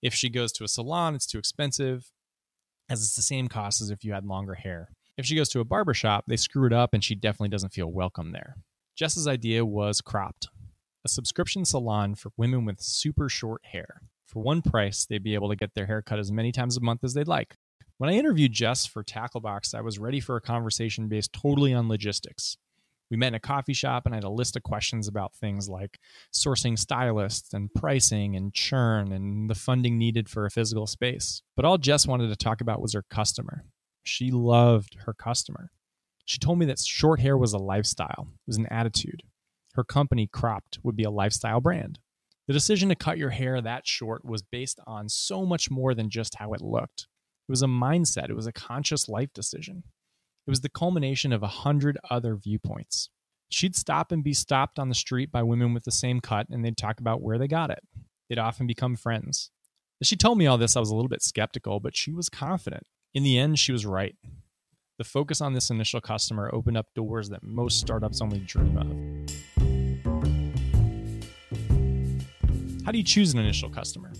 If 0.02 0.12
she 0.12 0.28
goes 0.28 0.50
to 0.54 0.64
a 0.64 0.68
salon, 0.68 1.14
it's 1.14 1.26
too 1.26 1.38
expensive, 1.38 2.10
as 2.90 3.02
it's 3.02 3.14
the 3.14 3.22
same 3.22 3.48
cost 3.48 3.80
as 3.80 3.90
if 3.90 4.04
you 4.04 4.12
had 4.12 4.26
longer 4.26 4.54
hair. 4.54 4.90
If 5.16 5.24
she 5.24 5.36
goes 5.36 5.48
to 5.50 5.60
a 5.60 5.64
barbershop, 5.64 6.24
they 6.26 6.36
screw 6.36 6.66
it 6.66 6.72
up 6.72 6.92
and 6.92 7.02
she 7.02 7.14
definitely 7.14 7.50
doesn't 7.50 7.72
feel 7.72 7.90
welcome 7.90 8.32
there. 8.32 8.56
Jess's 8.96 9.28
idea 9.28 9.64
was 9.64 10.00
cropped, 10.00 10.48
a 11.04 11.08
subscription 11.08 11.64
salon 11.64 12.16
for 12.16 12.32
women 12.36 12.64
with 12.64 12.80
super 12.80 13.28
short 13.28 13.62
hair. 13.64 14.02
For 14.26 14.42
one 14.42 14.60
price, 14.60 15.06
they'd 15.06 15.22
be 15.22 15.34
able 15.34 15.48
to 15.48 15.56
get 15.56 15.74
their 15.74 15.86
hair 15.86 16.02
cut 16.02 16.18
as 16.18 16.32
many 16.32 16.52
times 16.52 16.76
a 16.76 16.80
month 16.80 17.04
as 17.04 17.14
they'd 17.14 17.28
like. 17.28 17.56
When 17.98 18.10
I 18.10 18.14
interviewed 18.14 18.52
Jess 18.52 18.86
for 18.86 19.04
Tacklebox, 19.04 19.74
I 19.74 19.82
was 19.82 19.98
ready 19.98 20.20
for 20.20 20.36
a 20.36 20.40
conversation 20.40 21.06
based 21.08 21.32
totally 21.32 21.74
on 21.74 21.88
logistics. 21.88 22.56
We 23.10 23.16
met 23.16 23.28
in 23.28 23.34
a 23.34 23.40
coffee 23.40 23.72
shop 23.72 24.06
and 24.06 24.14
I 24.14 24.18
had 24.18 24.24
a 24.24 24.30
list 24.30 24.56
of 24.56 24.62
questions 24.62 25.08
about 25.08 25.34
things 25.34 25.68
like 25.68 25.98
sourcing 26.32 26.78
stylists 26.78 27.52
and 27.52 27.72
pricing 27.74 28.36
and 28.36 28.54
churn 28.54 29.12
and 29.12 29.50
the 29.50 29.54
funding 29.54 29.98
needed 29.98 30.28
for 30.28 30.46
a 30.46 30.50
physical 30.50 30.86
space. 30.86 31.42
But 31.56 31.64
all 31.64 31.78
Jess 31.78 32.06
wanted 32.06 32.28
to 32.28 32.36
talk 32.36 32.60
about 32.60 32.80
was 32.80 32.94
her 32.94 33.04
customer. 33.10 33.64
She 34.04 34.30
loved 34.30 34.96
her 35.06 35.12
customer. 35.12 35.70
She 36.24 36.38
told 36.38 36.58
me 36.58 36.66
that 36.66 36.78
short 36.78 37.20
hair 37.20 37.36
was 37.36 37.52
a 37.52 37.58
lifestyle, 37.58 38.28
it 38.30 38.46
was 38.46 38.56
an 38.56 38.66
attitude. 38.66 39.22
Her 39.74 39.84
company, 39.84 40.28
Cropped, 40.28 40.78
would 40.82 40.96
be 40.96 41.04
a 41.04 41.10
lifestyle 41.10 41.60
brand. 41.60 41.98
The 42.46 42.52
decision 42.52 42.88
to 42.88 42.96
cut 42.96 43.18
your 43.18 43.30
hair 43.30 43.60
that 43.60 43.86
short 43.86 44.24
was 44.24 44.42
based 44.42 44.80
on 44.86 45.08
so 45.08 45.44
much 45.44 45.70
more 45.70 45.94
than 45.94 46.10
just 46.10 46.36
how 46.36 46.52
it 46.52 46.60
looked. 46.60 47.06
It 47.48 47.52
was 47.52 47.62
a 47.62 47.66
mindset, 47.66 48.30
it 48.30 48.36
was 48.36 48.46
a 48.46 48.52
conscious 48.52 49.08
life 49.08 49.32
decision. 49.32 49.84
It 50.50 50.58
was 50.58 50.62
the 50.62 50.68
culmination 50.68 51.32
of 51.32 51.44
a 51.44 51.46
hundred 51.62 51.96
other 52.10 52.34
viewpoints. 52.34 53.08
She'd 53.50 53.76
stop 53.76 54.10
and 54.10 54.24
be 54.24 54.34
stopped 54.34 54.80
on 54.80 54.88
the 54.88 54.96
street 54.96 55.30
by 55.30 55.44
women 55.44 55.72
with 55.74 55.84
the 55.84 55.92
same 55.92 56.18
cut, 56.18 56.48
and 56.50 56.64
they'd 56.64 56.76
talk 56.76 56.98
about 56.98 57.22
where 57.22 57.38
they 57.38 57.46
got 57.46 57.70
it. 57.70 57.78
They'd 58.28 58.40
often 58.40 58.66
become 58.66 58.96
friends. 58.96 59.52
As 60.00 60.08
she 60.08 60.16
told 60.16 60.38
me 60.38 60.48
all 60.48 60.58
this, 60.58 60.74
I 60.74 60.80
was 60.80 60.90
a 60.90 60.96
little 60.96 61.08
bit 61.08 61.22
skeptical, 61.22 61.78
but 61.78 61.96
she 61.96 62.12
was 62.12 62.28
confident. 62.28 62.82
In 63.14 63.22
the 63.22 63.38
end, 63.38 63.60
she 63.60 63.70
was 63.70 63.86
right. 63.86 64.16
The 64.98 65.04
focus 65.04 65.40
on 65.40 65.54
this 65.54 65.70
initial 65.70 66.00
customer 66.00 66.50
opened 66.52 66.76
up 66.76 66.86
doors 66.96 67.28
that 67.28 67.44
most 67.44 67.78
startups 67.78 68.20
only 68.20 68.40
dream 68.40 68.76
of. 68.76 68.88
How 72.84 72.90
do 72.90 72.98
you 72.98 73.04
choose 73.04 73.32
an 73.32 73.38
initial 73.38 73.70
customer? 73.70 74.10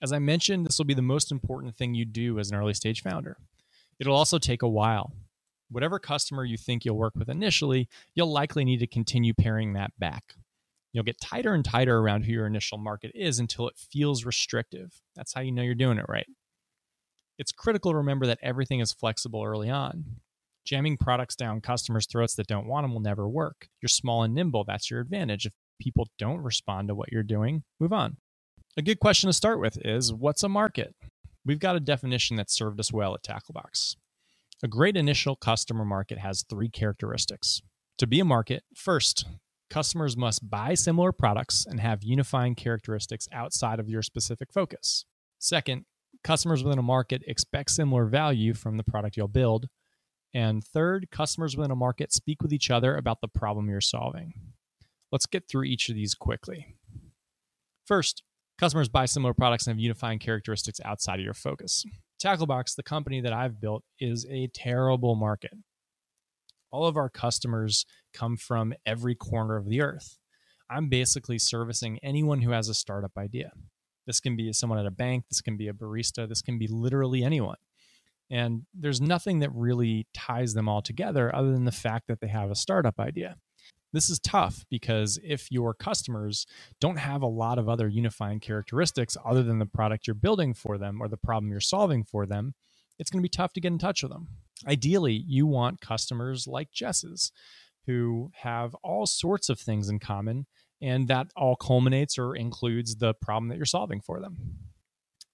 As 0.00 0.12
I 0.12 0.20
mentioned, 0.20 0.66
this 0.66 0.78
will 0.78 0.84
be 0.84 0.94
the 0.94 1.02
most 1.02 1.32
important 1.32 1.74
thing 1.74 1.96
you 1.96 2.04
do 2.04 2.38
as 2.38 2.48
an 2.48 2.56
early 2.56 2.74
stage 2.74 3.02
founder. 3.02 3.36
It'll 3.98 4.14
also 4.14 4.38
take 4.38 4.62
a 4.62 4.68
while. 4.68 5.12
Whatever 5.70 5.98
customer 5.98 6.44
you 6.44 6.56
think 6.56 6.84
you'll 6.84 6.96
work 6.96 7.14
with 7.16 7.28
initially, 7.28 7.88
you'll 8.14 8.32
likely 8.32 8.64
need 8.64 8.80
to 8.80 8.86
continue 8.86 9.34
paring 9.34 9.74
that 9.74 9.92
back. 9.98 10.34
You'll 10.92 11.04
get 11.04 11.20
tighter 11.20 11.52
and 11.54 11.64
tighter 11.64 11.98
around 11.98 12.24
who 12.24 12.32
your 12.32 12.46
initial 12.46 12.78
market 12.78 13.12
is 13.14 13.38
until 13.38 13.68
it 13.68 13.76
feels 13.76 14.24
restrictive. 14.24 15.02
That's 15.14 15.34
how 15.34 15.42
you 15.42 15.52
know 15.52 15.62
you're 15.62 15.74
doing 15.74 15.98
it 15.98 16.06
right. 16.08 16.26
It's 17.38 17.52
critical 17.52 17.92
to 17.92 17.98
remember 17.98 18.26
that 18.26 18.40
everything 18.42 18.80
is 18.80 18.92
flexible 18.92 19.44
early 19.44 19.70
on. 19.70 20.04
Jamming 20.64 20.96
products 20.96 21.36
down 21.36 21.60
customers' 21.60 22.06
throats 22.06 22.34
that 22.34 22.46
don't 22.46 22.66
want 22.66 22.84
them 22.84 22.92
will 22.92 23.00
never 23.00 23.28
work. 23.28 23.68
You're 23.80 23.88
small 23.88 24.22
and 24.22 24.34
nimble, 24.34 24.64
that's 24.64 24.90
your 24.90 25.00
advantage. 25.00 25.46
If 25.46 25.52
people 25.80 26.08
don't 26.18 26.42
respond 26.42 26.88
to 26.88 26.94
what 26.94 27.12
you're 27.12 27.22
doing, 27.22 27.62
move 27.78 27.92
on. 27.92 28.16
A 28.76 28.82
good 28.82 29.00
question 29.00 29.28
to 29.28 29.32
start 29.32 29.60
with 29.60 29.78
is 29.84 30.12
what's 30.12 30.42
a 30.42 30.48
market? 30.48 30.94
We've 31.44 31.58
got 31.58 31.76
a 31.76 31.80
definition 31.80 32.36
that 32.36 32.50
served 32.50 32.80
us 32.80 32.92
well 32.92 33.14
at 33.14 33.22
Tacklebox. 33.22 33.96
A 34.60 34.66
great 34.66 34.96
initial 34.96 35.36
customer 35.36 35.84
market 35.84 36.18
has 36.18 36.42
three 36.42 36.68
characteristics. 36.68 37.62
To 37.98 38.08
be 38.08 38.18
a 38.18 38.24
market, 38.24 38.64
first, 38.74 39.24
customers 39.70 40.16
must 40.16 40.50
buy 40.50 40.74
similar 40.74 41.12
products 41.12 41.64
and 41.64 41.78
have 41.78 42.02
unifying 42.02 42.56
characteristics 42.56 43.28
outside 43.32 43.78
of 43.78 43.88
your 43.88 44.02
specific 44.02 44.52
focus. 44.52 45.04
Second, 45.38 45.84
customers 46.24 46.64
within 46.64 46.80
a 46.80 46.82
market 46.82 47.22
expect 47.28 47.70
similar 47.70 48.06
value 48.06 48.52
from 48.52 48.78
the 48.78 48.82
product 48.82 49.16
you'll 49.16 49.28
build. 49.28 49.68
And 50.34 50.64
third, 50.64 51.08
customers 51.12 51.56
within 51.56 51.70
a 51.70 51.76
market 51.76 52.12
speak 52.12 52.42
with 52.42 52.52
each 52.52 52.68
other 52.68 52.96
about 52.96 53.20
the 53.20 53.28
problem 53.28 53.68
you're 53.68 53.80
solving. 53.80 54.34
Let's 55.12 55.26
get 55.26 55.48
through 55.48 55.64
each 55.64 55.88
of 55.88 55.94
these 55.94 56.16
quickly. 56.16 56.74
First, 57.86 58.24
customers 58.58 58.88
buy 58.88 59.06
similar 59.06 59.34
products 59.34 59.68
and 59.68 59.76
have 59.76 59.80
unifying 59.80 60.18
characteristics 60.18 60.80
outside 60.84 61.20
of 61.20 61.24
your 61.24 61.32
focus. 61.32 61.84
Tacklebox, 62.22 62.74
the 62.74 62.82
company 62.82 63.20
that 63.20 63.32
I've 63.32 63.60
built, 63.60 63.84
is 64.00 64.26
a 64.28 64.48
terrible 64.48 65.14
market. 65.14 65.52
All 66.70 66.86
of 66.86 66.96
our 66.96 67.08
customers 67.08 67.86
come 68.12 68.36
from 68.36 68.74
every 68.84 69.14
corner 69.14 69.56
of 69.56 69.68
the 69.68 69.80
earth. 69.80 70.18
I'm 70.70 70.88
basically 70.88 71.38
servicing 71.38 71.98
anyone 72.02 72.42
who 72.42 72.50
has 72.50 72.68
a 72.68 72.74
startup 72.74 73.12
idea. 73.16 73.52
This 74.06 74.20
can 74.20 74.36
be 74.36 74.52
someone 74.52 74.78
at 74.78 74.86
a 74.86 74.90
bank, 74.90 75.24
this 75.30 75.40
can 75.40 75.56
be 75.56 75.68
a 75.68 75.72
barista, 75.72 76.28
this 76.28 76.42
can 76.42 76.58
be 76.58 76.66
literally 76.66 77.22
anyone. 77.22 77.56
And 78.30 78.62
there's 78.74 79.00
nothing 79.00 79.38
that 79.38 79.54
really 79.54 80.06
ties 80.12 80.54
them 80.54 80.68
all 80.68 80.82
together 80.82 81.34
other 81.34 81.52
than 81.52 81.64
the 81.64 81.72
fact 81.72 82.08
that 82.08 82.20
they 82.20 82.28
have 82.28 82.50
a 82.50 82.54
startup 82.54 82.98
idea. 82.98 83.36
This 83.92 84.10
is 84.10 84.18
tough 84.18 84.66
because 84.70 85.18
if 85.24 85.50
your 85.50 85.72
customers 85.72 86.46
don't 86.80 86.98
have 86.98 87.22
a 87.22 87.26
lot 87.26 87.58
of 87.58 87.68
other 87.68 87.88
unifying 87.88 88.38
characteristics 88.38 89.16
other 89.24 89.42
than 89.42 89.58
the 89.58 89.66
product 89.66 90.06
you're 90.06 90.14
building 90.14 90.52
for 90.52 90.76
them 90.76 91.00
or 91.00 91.08
the 91.08 91.16
problem 91.16 91.50
you're 91.50 91.60
solving 91.60 92.04
for 92.04 92.26
them, 92.26 92.54
it's 92.98 93.10
going 93.10 93.22
to 93.22 93.26
be 93.26 93.30
tough 93.30 93.52
to 93.54 93.60
get 93.60 93.72
in 93.72 93.78
touch 93.78 94.02
with 94.02 94.12
them. 94.12 94.28
Ideally, 94.66 95.24
you 95.26 95.46
want 95.46 95.80
customers 95.80 96.46
like 96.46 96.70
Jess's 96.72 97.32
who 97.86 98.30
have 98.34 98.74
all 98.84 99.06
sorts 99.06 99.48
of 99.48 99.58
things 99.58 99.88
in 99.88 99.98
common, 99.98 100.46
and 100.82 101.08
that 101.08 101.28
all 101.34 101.56
culminates 101.56 102.18
or 102.18 102.36
includes 102.36 102.96
the 102.96 103.14
problem 103.14 103.48
that 103.48 103.56
you're 103.56 103.64
solving 103.64 104.02
for 104.02 104.20
them. 104.20 104.36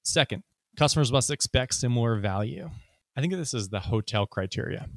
Second, 0.04 0.44
customers 0.76 1.10
must 1.10 1.30
expect 1.30 1.74
similar 1.74 2.16
value. 2.16 2.70
I 3.16 3.20
think 3.20 3.32
this 3.32 3.54
is 3.54 3.68
the 3.68 3.80
hotel 3.80 4.26
criteria 4.26 4.88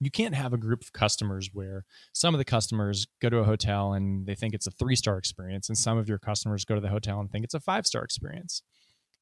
you 0.00 0.10
can't 0.10 0.34
have 0.34 0.52
a 0.52 0.58
group 0.58 0.82
of 0.82 0.92
customers 0.92 1.50
where 1.52 1.84
some 2.12 2.34
of 2.34 2.38
the 2.38 2.44
customers 2.44 3.06
go 3.20 3.30
to 3.30 3.38
a 3.38 3.44
hotel 3.44 3.92
and 3.92 4.26
they 4.26 4.34
think 4.34 4.54
it's 4.54 4.66
a 4.66 4.70
three 4.70 4.96
star 4.96 5.16
experience, 5.18 5.68
and 5.68 5.78
some 5.78 5.96
of 5.98 6.08
your 6.08 6.18
customers 6.18 6.64
go 6.64 6.74
to 6.74 6.80
the 6.80 6.88
hotel 6.88 7.20
and 7.20 7.30
think 7.30 7.44
it's 7.44 7.54
a 7.54 7.60
five 7.60 7.86
star 7.86 8.02
experience. 8.02 8.62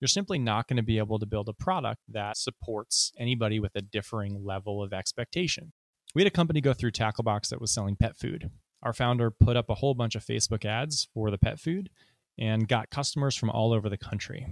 You're 0.01 0.09
simply 0.09 0.39
not 0.39 0.69
going 0.69 0.77
to 0.77 0.83
be 0.83 0.99
able 0.99 1.19
to 1.19 1.27
build 1.27 1.49
a 1.49 1.55
product 1.55 2.03
that 2.09 2.37
supports 2.37 3.13
anybody 3.19 3.61
with 3.61 3.75
a 3.77 3.83
differing 3.83 4.45
level 4.45 4.83
of 4.83 4.93
expectation. 4.93 5.73
We 6.15 6.23
had 6.23 6.27
a 6.27 6.31
company 6.31 6.61
go 6.61 6.75
through 6.75 6.93
Tacklebox 6.93 7.49
that 7.49 7.61
was 7.61 7.71
selling 7.71 7.97
pet 7.97 8.17
food. 8.17 8.51
Our 8.83 8.93
founder 8.93 9.31
put 9.31 9.57
up 9.57 9.71
a 9.71 9.77
whole 9.77 9.95
bunch 9.95 10.15
of 10.15 10.25
Facebook 10.25 10.65
ads 10.65 11.09
for 11.15 11.31
the 11.31 11.39
pet 11.39 11.59
food 11.59 11.91
and 12.39 12.69
got 12.69 12.91
customers 12.91 13.35
from 13.35 13.51
all 13.51 13.73
over 13.73 13.89
the 13.89 13.97
country. 13.97 14.47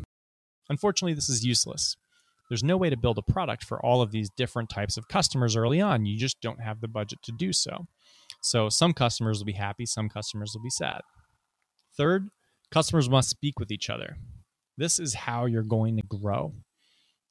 Unfortunately, 0.69 1.13
this 1.13 1.29
is 1.29 1.45
useless 1.45 1.97
there's 2.53 2.63
no 2.63 2.77
way 2.77 2.91
to 2.91 2.99
build 2.99 3.17
a 3.17 3.33
product 3.33 3.65
for 3.65 3.83
all 3.83 4.03
of 4.03 4.11
these 4.11 4.29
different 4.37 4.69
types 4.69 4.99
of 4.99 5.09
customers 5.09 5.57
early 5.57 5.81
on. 5.81 6.05
You 6.05 6.19
just 6.19 6.39
don't 6.43 6.61
have 6.61 6.83
the 6.83 6.87
budget 6.87 7.21
to 7.23 7.33
do 7.33 7.51
so. 7.51 7.87
So 8.43 8.69
some 8.69 8.93
customers 8.93 9.39
will 9.39 9.47
be 9.47 9.55
happy, 9.55 9.87
some 9.87 10.11
customers 10.11 10.53
will 10.55 10.63
be 10.63 10.69
sad. 10.69 11.01
Third, 11.97 12.29
customers 12.71 13.09
must 13.09 13.31
speak 13.31 13.59
with 13.59 13.71
each 13.71 13.89
other. 13.89 14.19
This 14.77 14.99
is 14.99 15.15
how 15.15 15.47
you're 15.47 15.63
going 15.63 15.97
to 15.97 16.03
grow. 16.03 16.53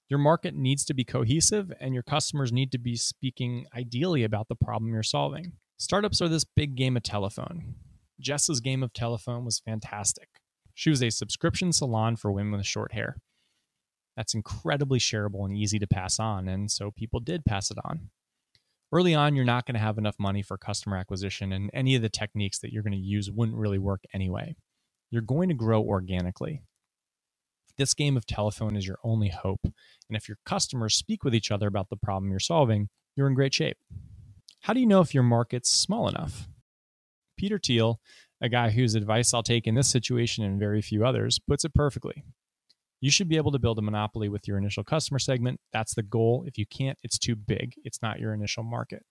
Your 0.10 0.18
market 0.18 0.56
needs 0.56 0.84
to 0.86 0.96
be 0.96 1.04
cohesive, 1.04 1.72
and 1.80 1.94
your 1.94 2.02
customers 2.02 2.52
need 2.52 2.72
to 2.72 2.80
be 2.80 2.96
speaking 2.96 3.68
ideally 3.78 4.24
about 4.24 4.48
the 4.48 4.56
problem 4.56 4.92
you're 4.92 5.04
solving. 5.04 5.52
Startups 5.78 6.20
are 6.24 6.30
this 6.30 6.46
big 6.46 6.74
game 6.74 6.98
of 6.98 7.04
telephone. 7.04 7.76
Jess's 8.20 8.60
game 8.60 8.82
of 8.82 8.92
telephone 8.92 9.46
was 9.46 9.62
fantastic. 9.64 10.30
She 10.74 10.90
was 10.90 11.04
a 11.04 11.12
subscription 11.12 11.72
salon 11.74 12.16
for 12.16 12.32
women 12.32 12.58
with 12.58 12.66
short 12.66 12.94
hair 12.94 13.18
that's 14.16 14.34
incredibly 14.34 15.00
shareable 15.00 15.46
and 15.46 15.56
easy 15.56 15.80
to 15.80 15.88
pass 15.88 16.20
on. 16.20 16.48
And 16.48 16.70
so 16.70 16.92
people 16.92 17.20
did 17.20 17.46
pass 17.46 17.72
it 17.72 17.78
on. 17.86 18.10
Early 18.94 19.16
on, 19.16 19.36
you're 19.36 19.46
not 19.46 19.66
going 19.66 19.76
to 19.76 19.82
have 19.82 19.98
enough 19.98 20.18
money 20.20 20.42
for 20.42 20.58
customer 20.58 20.98
acquisition, 20.98 21.54
and 21.54 21.70
any 21.74 21.96
of 21.96 22.02
the 22.02 22.10
techniques 22.10 22.60
that 22.60 22.74
you're 22.74 22.84
going 22.84 22.92
to 22.92 23.00
use 23.00 23.32
wouldn't 23.32 23.58
really 23.58 23.80
work 23.80 24.04
anyway. 24.14 24.56
You're 25.10 25.22
going 25.22 25.48
to 25.48 25.56
grow 25.56 25.82
organically. 25.82 26.62
This 27.78 27.94
game 27.94 28.18
of 28.18 28.26
telephone 28.26 28.76
is 28.76 28.86
your 28.86 29.00
only 29.02 29.30
hope. 29.30 29.62
And 29.64 30.18
if 30.18 30.28
your 30.28 30.38
customers 30.46 30.96
speak 30.96 31.24
with 31.24 31.34
each 31.34 31.52
other 31.52 31.68
about 31.68 31.90
the 31.90 31.96
problem 31.96 32.30
you're 32.30 32.40
solving, 32.40 32.90
you're 33.16 33.28
in 33.28 33.34
great 33.34 33.54
shape. 33.54 33.78
How 34.62 34.74
do 34.74 34.82
you 34.82 34.86
know 34.86 35.02
if 35.02 35.14
your 35.14 35.24
market's 35.24 35.72
small 35.72 36.10
enough? 36.10 36.50
Peter 37.38 37.58
Thiel, 37.58 38.00
a 38.42 38.50
guy 38.50 38.72
whose 38.72 38.94
advice 38.94 39.34
I'll 39.34 39.42
take 39.42 39.68
in 39.68 39.76
this 39.76 39.90
situation 39.90 40.44
and 40.44 40.60
very 40.60 40.82
few 40.82 41.06
others, 41.06 41.40
puts 41.40 41.64
it 41.64 41.74
perfectly. 41.74 42.26
You 43.02 43.10
should 43.10 43.28
be 43.28 43.38
able 43.38 43.52
to 43.52 43.60
build 43.60 43.80
a 43.80 43.82
monopoly 43.82 44.30
with 44.30 44.48
your 44.48 44.60
initial 44.60 44.84
customer 44.84 45.18
segment. 45.18 45.60
That's 45.74 45.96
the 45.96 46.04
goal. 46.04 46.44
If 46.46 46.60
you 46.60 46.68
can't, 46.68 47.00
it's 47.04 47.18
too 47.18 47.36
big. 47.36 47.74
It's 47.84 48.02
not 48.02 48.20
your 48.20 48.32
initial 48.32 48.64
market. 48.64 49.04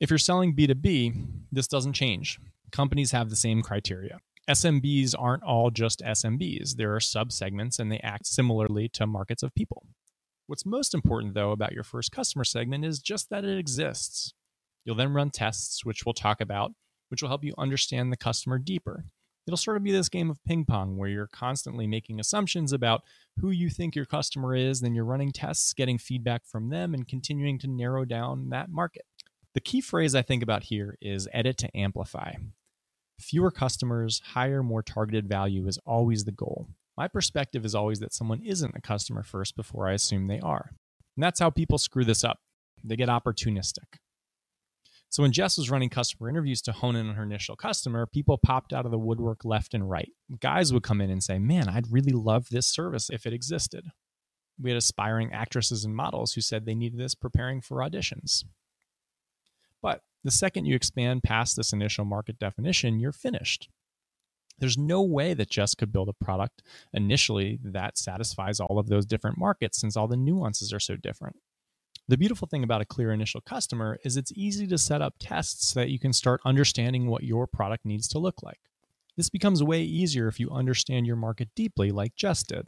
If 0.00 0.10
you're 0.10 0.18
selling 0.18 0.54
B2B, 0.54 1.26
this 1.52 1.68
doesn't 1.68 1.92
change. 1.92 2.40
Companies 2.72 3.12
have 3.12 3.30
the 3.30 3.36
same 3.36 3.62
criteria. 3.62 4.18
SMBs 4.50 5.14
aren't 5.16 5.44
all 5.44 5.70
just 5.70 6.00
SMBs. 6.00 6.74
There 6.74 6.92
are 6.94 6.98
subsegments 6.98 7.78
and 7.78 7.92
they 7.92 8.00
act 8.00 8.26
similarly 8.26 8.88
to 8.94 9.06
markets 9.06 9.44
of 9.44 9.54
people. 9.54 9.86
What's 10.48 10.66
most 10.66 10.92
important, 10.92 11.34
though, 11.34 11.52
about 11.52 11.72
your 11.72 11.84
first 11.84 12.10
customer 12.10 12.44
segment 12.44 12.84
is 12.84 12.98
just 13.00 13.30
that 13.30 13.44
it 13.44 13.58
exists. 13.58 14.32
You'll 14.84 14.96
then 14.96 15.12
run 15.12 15.30
tests, 15.30 15.84
which 15.84 16.04
we'll 16.04 16.14
talk 16.14 16.40
about, 16.40 16.72
which 17.10 17.22
will 17.22 17.28
help 17.28 17.44
you 17.44 17.54
understand 17.58 18.10
the 18.10 18.16
customer 18.16 18.58
deeper 18.58 19.04
it'll 19.48 19.56
sort 19.56 19.76
of 19.76 19.82
be 19.82 19.92
this 19.92 20.08
game 20.08 20.30
of 20.30 20.44
ping 20.44 20.64
pong 20.64 20.96
where 20.96 21.08
you're 21.08 21.26
constantly 21.26 21.86
making 21.86 22.20
assumptions 22.20 22.72
about 22.72 23.02
who 23.38 23.50
you 23.50 23.70
think 23.70 23.96
your 23.96 24.04
customer 24.04 24.54
is, 24.54 24.80
then 24.80 24.94
you're 24.94 25.04
running 25.04 25.32
tests, 25.32 25.72
getting 25.72 25.98
feedback 25.98 26.46
from 26.46 26.68
them, 26.68 26.94
and 26.94 27.08
continuing 27.08 27.58
to 27.58 27.66
narrow 27.66 28.04
down 28.04 28.50
that 28.50 28.70
market. 28.70 29.06
The 29.54 29.60
key 29.60 29.80
phrase 29.80 30.14
I 30.14 30.22
think 30.22 30.42
about 30.42 30.64
here 30.64 30.96
is 31.00 31.28
edit 31.32 31.56
to 31.58 31.76
amplify. 31.76 32.34
Fewer 33.18 33.50
customers, 33.50 34.20
higher, 34.34 34.62
more 34.62 34.82
targeted 34.82 35.28
value 35.28 35.66
is 35.66 35.78
always 35.84 36.24
the 36.24 36.32
goal. 36.32 36.68
My 36.96 37.08
perspective 37.08 37.64
is 37.64 37.74
always 37.74 38.00
that 38.00 38.12
someone 38.12 38.42
isn't 38.44 38.76
a 38.76 38.80
customer 38.80 39.22
first 39.22 39.56
before 39.56 39.88
I 39.88 39.94
assume 39.94 40.26
they 40.26 40.40
are. 40.40 40.72
And 41.16 41.22
that's 41.22 41.40
how 41.40 41.50
people 41.50 41.78
screw 41.78 42.04
this 42.04 42.22
up. 42.22 42.38
They 42.84 42.96
get 42.96 43.08
opportunistic. 43.08 43.98
So 45.10 45.22
when 45.22 45.32
Jess 45.32 45.56
was 45.56 45.70
running 45.70 45.88
customer 45.88 46.28
interviews 46.28 46.60
to 46.62 46.72
hone 46.72 46.94
in 46.94 47.08
on 47.08 47.14
her 47.14 47.22
initial 47.22 47.56
customer, 47.56 48.06
people 48.06 48.36
popped 48.36 48.72
out 48.72 48.84
of 48.84 48.90
the 48.90 48.98
woodwork 48.98 49.44
left 49.44 49.72
and 49.72 49.88
right. 49.88 50.10
Guys 50.40 50.72
would 50.72 50.82
come 50.82 51.00
in 51.00 51.10
and 51.10 51.22
say, 51.22 51.38
Man, 51.38 51.68
I'd 51.68 51.90
really 51.90 52.12
love 52.12 52.48
this 52.50 52.66
service 52.66 53.08
if 53.10 53.24
it 53.24 53.32
existed. 53.32 53.86
We 54.60 54.70
had 54.70 54.76
aspiring 54.76 55.32
actresses 55.32 55.84
and 55.84 55.94
models 55.94 56.32
who 56.32 56.40
said 56.40 56.66
they 56.66 56.74
needed 56.74 56.98
this 56.98 57.14
preparing 57.14 57.60
for 57.60 57.78
auditions. 57.78 58.44
But 59.80 60.02
the 60.24 60.30
second 60.30 60.66
you 60.66 60.74
expand 60.74 61.22
past 61.22 61.56
this 61.56 61.72
initial 61.72 62.04
market 62.04 62.38
definition, 62.38 62.98
you're 62.98 63.12
finished. 63.12 63.68
There's 64.58 64.76
no 64.76 65.02
way 65.02 65.34
that 65.34 65.50
Jess 65.50 65.74
could 65.74 65.92
build 65.92 66.08
a 66.08 66.24
product 66.24 66.62
initially 66.92 67.60
that 67.62 67.96
satisfies 67.96 68.58
all 68.58 68.78
of 68.78 68.88
those 68.88 69.06
different 69.06 69.38
markets 69.38 69.80
since 69.80 69.96
all 69.96 70.08
the 70.08 70.16
nuances 70.16 70.72
are 70.72 70.80
so 70.80 70.96
different. 70.96 71.36
The 72.10 72.16
beautiful 72.16 72.48
thing 72.48 72.64
about 72.64 72.80
a 72.80 72.86
clear 72.86 73.12
initial 73.12 73.42
customer 73.42 73.98
is 74.02 74.16
it's 74.16 74.32
easy 74.34 74.66
to 74.68 74.78
set 74.78 75.02
up 75.02 75.16
tests 75.18 75.68
so 75.68 75.80
that 75.80 75.90
you 75.90 75.98
can 75.98 76.14
start 76.14 76.40
understanding 76.42 77.06
what 77.06 77.22
your 77.22 77.46
product 77.46 77.84
needs 77.84 78.08
to 78.08 78.18
look 78.18 78.42
like. 78.42 78.60
This 79.18 79.28
becomes 79.28 79.62
way 79.62 79.82
easier 79.82 80.26
if 80.26 80.40
you 80.40 80.50
understand 80.50 81.06
your 81.06 81.16
market 81.16 81.50
deeply, 81.54 81.90
like 81.90 82.16
Jess 82.16 82.42
did. 82.42 82.66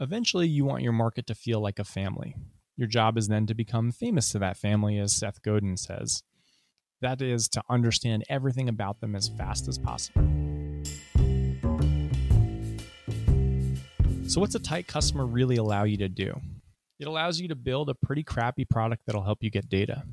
Eventually, 0.00 0.46
you 0.46 0.66
want 0.66 0.82
your 0.82 0.92
market 0.92 1.26
to 1.28 1.34
feel 1.34 1.60
like 1.60 1.78
a 1.78 1.84
family. 1.84 2.36
Your 2.76 2.88
job 2.88 3.16
is 3.16 3.28
then 3.28 3.46
to 3.46 3.54
become 3.54 3.90
famous 3.90 4.30
to 4.32 4.38
that 4.40 4.58
family, 4.58 4.98
as 4.98 5.14
Seth 5.14 5.40
Godin 5.40 5.78
says. 5.78 6.22
That 7.00 7.22
is 7.22 7.48
to 7.50 7.62
understand 7.70 8.24
everything 8.28 8.68
about 8.68 9.00
them 9.00 9.16
as 9.16 9.28
fast 9.28 9.66
as 9.66 9.78
possible. 9.78 10.28
So, 14.26 14.40
what's 14.40 14.54
a 14.54 14.60
tight 14.60 14.86
customer 14.86 15.24
really 15.24 15.56
allow 15.56 15.84
you 15.84 15.96
to 15.96 16.08
do? 16.08 16.38
It 17.00 17.08
allows 17.08 17.40
you 17.40 17.48
to 17.48 17.56
build 17.56 17.88
a 17.88 17.94
pretty 17.94 18.22
crappy 18.22 18.66
product 18.66 19.06
that'll 19.06 19.24
help 19.24 19.42
you 19.42 19.48
get 19.50 19.70
data. 19.70 20.04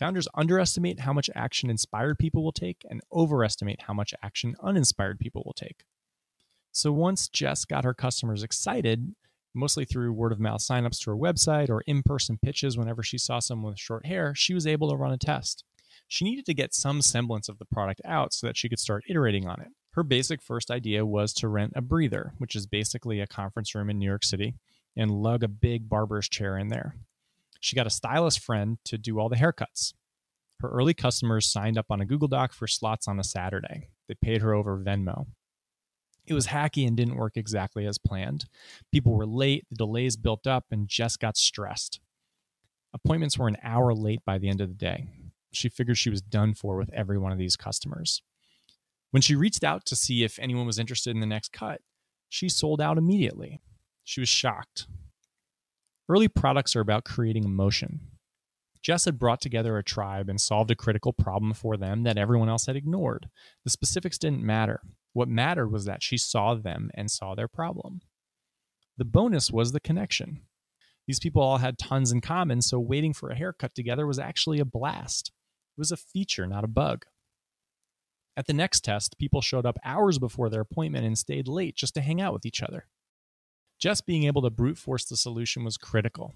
Founders 0.00 0.26
underestimate 0.34 1.00
how 1.00 1.12
much 1.12 1.30
action 1.36 1.70
inspired 1.70 2.18
people 2.18 2.42
will 2.42 2.50
take 2.50 2.84
and 2.90 3.00
overestimate 3.12 3.82
how 3.82 3.94
much 3.94 4.12
action 4.20 4.56
uninspired 4.60 5.20
people 5.20 5.44
will 5.46 5.52
take. 5.52 5.84
So 6.72 6.90
once 6.90 7.28
Jess 7.28 7.64
got 7.64 7.84
her 7.84 7.94
customers 7.94 8.42
excited, 8.42 9.14
mostly 9.54 9.84
through 9.84 10.12
word 10.12 10.32
of 10.32 10.40
mouth 10.40 10.60
signups 10.60 10.98
to 11.04 11.10
her 11.10 11.16
website 11.16 11.70
or 11.70 11.82
in 11.82 12.02
person 12.02 12.40
pitches 12.42 12.76
whenever 12.76 13.04
she 13.04 13.16
saw 13.16 13.38
someone 13.38 13.70
with 13.70 13.80
short 13.80 14.04
hair, 14.06 14.34
she 14.34 14.54
was 14.54 14.66
able 14.66 14.90
to 14.90 14.96
run 14.96 15.12
a 15.12 15.16
test. 15.16 15.62
She 16.08 16.24
needed 16.24 16.46
to 16.46 16.54
get 16.54 16.74
some 16.74 17.02
semblance 17.02 17.48
of 17.48 17.58
the 17.58 17.64
product 17.64 18.00
out 18.04 18.32
so 18.32 18.48
that 18.48 18.56
she 18.56 18.68
could 18.68 18.80
start 18.80 19.04
iterating 19.08 19.46
on 19.46 19.60
it. 19.60 19.68
Her 19.92 20.02
basic 20.02 20.42
first 20.42 20.72
idea 20.72 21.06
was 21.06 21.32
to 21.34 21.48
rent 21.48 21.72
a 21.76 21.82
breather, 21.82 22.32
which 22.38 22.56
is 22.56 22.66
basically 22.66 23.20
a 23.20 23.28
conference 23.28 23.76
room 23.76 23.90
in 23.90 23.98
New 23.98 24.06
York 24.06 24.24
City, 24.24 24.54
and 24.98 25.10
lug 25.10 25.42
a 25.42 25.48
big 25.48 25.88
barber's 25.88 26.28
chair 26.28 26.58
in 26.58 26.68
there. 26.68 26.96
She 27.60 27.76
got 27.76 27.86
a 27.86 27.90
stylist 27.90 28.40
friend 28.40 28.78
to 28.84 28.98
do 28.98 29.18
all 29.18 29.28
the 29.28 29.36
haircuts. 29.36 29.94
Her 30.60 30.68
early 30.68 30.92
customers 30.92 31.46
signed 31.46 31.78
up 31.78 31.86
on 31.88 32.00
a 32.00 32.06
Google 32.06 32.28
Doc 32.28 32.52
for 32.52 32.66
slots 32.66 33.06
on 33.08 33.18
a 33.18 33.24
Saturday. 33.24 33.90
They 34.08 34.14
paid 34.14 34.42
her 34.42 34.52
over 34.52 34.76
Venmo. 34.76 35.26
It 36.26 36.34
was 36.34 36.48
hacky 36.48 36.86
and 36.86 36.96
didn't 36.96 37.16
work 37.16 37.36
exactly 37.36 37.86
as 37.86 37.96
planned. 37.96 38.46
People 38.92 39.14
were 39.14 39.26
late, 39.26 39.64
the 39.70 39.76
delays 39.76 40.16
built 40.16 40.46
up, 40.46 40.66
and 40.70 40.88
Jess 40.88 41.16
got 41.16 41.36
stressed. 41.36 42.00
Appointments 42.92 43.38
were 43.38 43.48
an 43.48 43.56
hour 43.62 43.94
late 43.94 44.24
by 44.26 44.36
the 44.36 44.48
end 44.48 44.60
of 44.60 44.68
the 44.68 44.74
day. 44.74 45.06
She 45.52 45.68
figured 45.68 45.96
she 45.96 46.10
was 46.10 46.20
done 46.20 46.54
for 46.54 46.76
with 46.76 46.92
every 46.92 47.18
one 47.18 47.32
of 47.32 47.38
these 47.38 47.56
customers. 47.56 48.22
When 49.10 49.22
she 49.22 49.36
reached 49.36 49.64
out 49.64 49.86
to 49.86 49.96
see 49.96 50.22
if 50.22 50.38
anyone 50.38 50.66
was 50.66 50.78
interested 50.78 51.14
in 51.14 51.20
the 51.20 51.26
next 51.26 51.52
cut, 51.52 51.80
she 52.28 52.48
sold 52.48 52.80
out 52.80 52.98
immediately. 52.98 53.60
She 54.08 54.20
was 54.20 54.28
shocked. 54.30 54.86
Early 56.08 56.28
products 56.28 56.74
are 56.74 56.80
about 56.80 57.04
creating 57.04 57.44
emotion. 57.44 58.00
Jess 58.80 59.04
had 59.04 59.18
brought 59.18 59.42
together 59.42 59.76
a 59.76 59.84
tribe 59.84 60.30
and 60.30 60.40
solved 60.40 60.70
a 60.70 60.74
critical 60.74 61.12
problem 61.12 61.52
for 61.52 61.76
them 61.76 62.04
that 62.04 62.16
everyone 62.16 62.48
else 62.48 62.64
had 62.64 62.74
ignored. 62.74 63.28
The 63.64 63.70
specifics 63.70 64.16
didn't 64.16 64.42
matter. 64.42 64.80
What 65.12 65.28
mattered 65.28 65.68
was 65.68 65.84
that 65.84 66.02
she 66.02 66.16
saw 66.16 66.54
them 66.54 66.90
and 66.94 67.10
saw 67.10 67.34
their 67.34 67.48
problem. 67.48 68.00
The 68.96 69.04
bonus 69.04 69.50
was 69.50 69.72
the 69.72 69.78
connection. 69.80 70.40
These 71.06 71.20
people 71.20 71.42
all 71.42 71.58
had 71.58 71.78
tons 71.78 72.10
in 72.10 72.22
common, 72.22 72.62
so 72.62 72.80
waiting 72.80 73.12
for 73.12 73.28
a 73.28 73.36
haircut 73.36 73.74
together 73.74 74.06
was 74.06 74.18
actually 74.18 74.58
a 74.58 74.64
blast. 74.64 75.32
It 75.76 75.80
was 75.80 75.92
a 75.92 75.98
feature, 75.98 76.46
not 76.46 76.64
a 76.64 76.68
bug. 76.68 77.04
At 78.38 78.46
the 78.46 78.54
next 78.54 78.84
test, 78.84 79.18
people 79.18 79.42
showed 79.42 79.66
up 79.66 79.78
hours 79.84 80.18
before 80.18 80.48
their 80.48 80.62
appointment 80.62 81.04
and 81.04 81.18
stayed 81.18 81.46
late 81.46 81.76
just 81.76 81.92
to 81.92 82.00
hang 82.00 82.22
out 82.22 82.32
with 82.32 82.46
each 82.46 82.62
other. 82.62 82.86
Just 83.78 84.06
being 84.06 84.24
able 84.24 84.42
to 84.42 84.50
brute 84.50 84.78
force 84.78 85.04
the 85.04 85.16
solution 85.16 85.62
was 85.64 85.76
critical. 85.76 86.34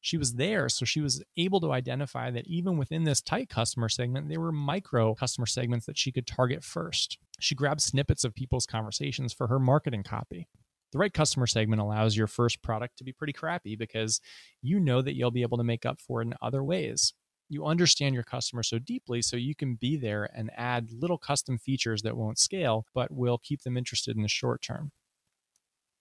She 0.00 0.16
was 0.16 0.34
there, 0.34 0.68
so 0.68 0.84
she 0.84 1.00
was 1.00 1.24
able 1.36 1.60
to 1.60 1.72
identify 1.72 2.30
that 2.30 2.46
even 2.46 2.78
within 2.78 3.02
this 3.02 3.20
tight 3.20 3.48
customer 3.48 3.88
segment, 3.88 4.28
there 4.28 4.40
were 4.40 4.52
micro 4.52 5.14
customer 5.14 5.46
segments 5.46 5.86
that 5.86 5.98
she 5.98 6.12
could 6.12 6.26
target 6.26 6.62
first. 6.62 7.18
She 7.40 7.56
grabbed 7.56 7.80
snippets 7.80 8.22
of 8.22 8.34
people's 8.34 8.64
conversations 8.64 9.32
for 9.32 9.48
her 9.48 9.58
marketing 9.58 10.04
copy. 10.04 10.46
The 10.92 10.98
right 10.98 11.12
customer 11.12 11.48
segment 11.48 11.82
allows 11.82 12.16
your 12.16 12.28
first 12.28 12.62
product 12.62 12.96
to 12.98 13.04
be 13.04 13.12
pretty 13.12 13.32
crappy 13.32 13.74
because 13.74 14.20
you 14.62 14.78
know 14.78 15.02
that 15.02 15.14
you'll 15.14 15.32
be 15.32 15.42
able 15.42 15.58
to 15.58 15.64
make 15.64 15.84
up 15.84 16.00
for 16.00 16.22
it 16.22 16.26
in 16.26 16.34
other 16.40 16.62
ways. 16.62 17.12
You 17.48 17.66
understand 17.66 18.14
your 18.14 18.24
customer 18.24 18.62
so 18.62 18.78
deeply, 18.78 19.20
so 19.20 19.36
you 19.36 19.54
can 19.54 19.74
be 19.74 19.96
there 19.96 20.30
and 20.34 20.50
add 20.56 20.92
little 20.92 21.18
custom 21.18 21.58
features 21.58 22.02
that 22.02 22.16
won't 22.16 22.38
scale, 22.38 22.86
but 22.94 23.10
will 23.10 23.38
keep 23.38 23.62
them 23.62 23.76
interested 23.76 24.16
in 24.16 24.22
the 24.22 24.28
short 24.28 24.62
term. 24.62 24.92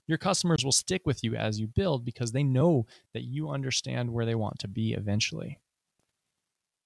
Your 0.08 0.18
customers 0.18 0.64
will 0.64 0.72
stick 0.72 1.06
with 1.06 1.24
you 1.24 1.36
as 1.36 1.60
you 1.60 1.68
build 1.68 2.06
because 2.06 2.32
they 2.32 2.44
know 2.44 2.86
that 3.14 3.24
you 3.24 3.50
understand 3.50 4.12
where 4.12 4.26
they 4.26 4.36
want 4.36 4.58
to 4.60 4.68
be 4.68 4.94
eventually. 4.94 5.60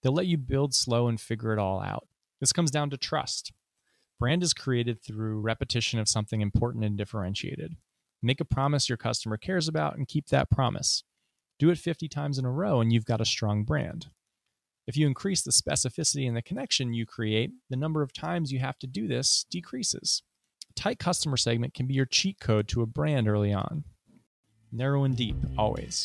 They'll 0.02 0.12
let 0.12 0.26
you 0.26 0.38
build 0.38 0.74
slow 0.74 1.08
and 1.08 1.22
figure 1.22 1.54
it 1.54 1.60
all 1.60 1.80
out. 1.80 2.08
This 2.40 2.52
comes 2.52 2.72
down 2.72 2.90
to 2.90 2.98
trust. 2.98 3.54
Brand 4.20 4.42
is 4.42 4.54
created 4.54 5.04
through 5.04 5.40
repetition 5.40 6.00
of 6.00 6.10
something 6.10 6.42
important 6.42 6.84
and 6.84 6.98
differentiated. 6.98 7.76
Make 8.24 8.42
a 8.42 8.46
promise 8.46 8.90
your 8.90 8.98
customer 8.98 9.38
cares 9.38 9.68
about 9.68 9.98
and 9.98 10.08
keep 10.08 10.28
that 10.28 10.50
promise. 10.50 11.04
Do 11.60 11.70
it 11.70 11.78
50 11.78 12.08
times 12.08 12.40
in 12.40 12.46
a 12.46 12.52
row 12.52 12.82
and 12.82 12.92
you've 12.92 13.06
got 13.06 13.22
a 13.22 13.26
strong 13.26 13.64
brand. 13.64 14.08
If 14.88 14.98
you 14.98 15.06
increase 15.06 15.44
the 15.44 15.52
specificity 15.52 16.28
and 16.28 16.36
the 16.36 16.42
connection 16.42 16.94
you 16.94 17.06
create, 17.06 17.52
the 17.70 17.78
number 17.78 18.02
of 18.02 18.14
times 18.14 18.52
you 18.52 18.60
have 18.60 18.80
to 18.80 18.88
do 18.88 19.08
this 19.08 19.46
decreases 19.52 20.24
tight 20.72 21.00
customer 21.00 21.38
segment 21.38 21.74
can 21.74 21.88
be 21.88 21.94
your 21.94 22.06
cheat 22.06 22.40
code 22.40 22.68
to 22.70 22.82
a 22.82 22.86
brand 22.86 23.28
early 23.28 23.54
on. 23.54 23.84
Narrow 24.72 25.04
and 25.04 25.16
deep, 25.16 25.36
always. 25.58 26.04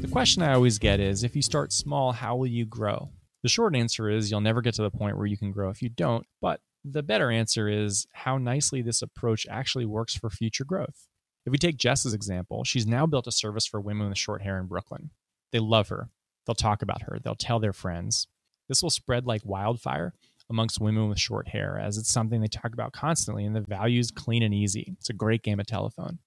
The 0.00 0.08
question 0.10 0.42
I 0.42 0.54
always 0.54 0.78
get 0.78 1.00
is 1.00 1.24
if 1.24 1.36
you 1.36 1.42
start 1.42 1.72
small, 1.72 2.12
how 2.12 2.36
will 2.36 2.46
you 2.46 2.64
grow? 2.64 3.10
The 3.42 3.48
short 3.48 3.76
answer 3.76 4.10
is 4.10 4.30
you'll 4.30 4.40
never 4.40 4.60
get 4.60 4.74
to 4.74 4.82
the 4.82 4.90
point 4.90 5.16
where 5.16 5.26
you 5.26 5.36
can 5.36 5.52
grow 5.52 5.70
if 5.70 5.82
you 5.82 5.88
don't, 5.88 6.26
but 6.40 6.60
the 6.84 7.02
better 7.02 7.30
answer 7.30 7.68
is 7.68 8.06
how 8.12 8.38
nicely 8.38 8.82
this 8.82 9.02
approach 9.02 9.46
actually 9.50 9.86
works 9.86 10.14
for 10.14 10.30
future 10.30 10.64
growth. 10.64 11.06
If 11.44 11.52
we 11.52 11.58
take 11.58 11.76
Jess's 11.76 12.14
example, 12.14 12.64
she's 12.64 12.86
now 12.86 13.06
built 13.06 13.28
a 13.28 13.32
service 13.32 13.66
for 13.66 13.80
women 13.80 14.08
with 14.08 14.18
short 14.18 14.42
hair 14.42 14.58
in 14.58 14.66
Brooklyn. 14.66 15.10
They 15.52 15.60
love 15.60 15.88
her. 15.88 16.10
They'll 16.44 16.54
talk 16.54 16.82
about 16.82 17.02
her. 17.02 17.18
They'll 17.22 17.36
tell 17.36 17.60
their 17.60 17.72
friends. 17.72 18.26
This 18.68 18.82
will 18.82 18.90
spread 18.90 19.26
like 19.26 19.42
wildfire, 19.44 20.12
amongst 20.50 20.80
women 20.80 21.08
with 21.08 21.18
short 21.18 21.48
hair, 21.48 21.78
as 21.78 21.98
it's 21.98 22.12
something 22.12 22.40
they 22.40 22.46
talk 22.46 22.72
about 22.72 22.92
constantly, 22.92 23.44
and 23.44 23.54
the 23.54 23.60
value 23.60 24.00
is 24.00 24.10
clean 24.10 24.42
and 24.42 24.54
easy. 24.54 24.94
It's 24.98 25.10
a 25.10 25.14
great 25.14 25.42
game 25.42 25.60
of 25.60 25.66
telephone. 25.66 26.18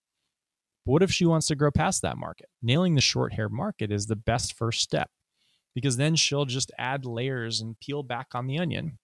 But 0.85 0.91
what 0.91 1.03
if 1.03 1.11
she 1.11 1.25
wants 1.25 1.47
to 1.47 1.55
grow 1.55 1.71
past 1.71 2.01
that 2.01 2.17
market? 2.17 2.49
Nailing 2.61 2.95
the 2.95 3.01
short 3.01 3.33
hair 3.33 3.49
market 3.49 3.91
is 3.91 4.07
the 4.07 4.15
best 4.15 4.53
first 4.53 4.81
step 4.81 5.09
because 5.75 5.97
then 5.97 6.15
she'll 6.15 6.45
just 6.45 6.71
add 6.77 7.05
layers 7.05 7.61
and 7.61 7.79
peel 7.79 8.03
back 8.03 8.27
on 8.33 8.47
the 8.47 8.57
onion. 8.57 8.97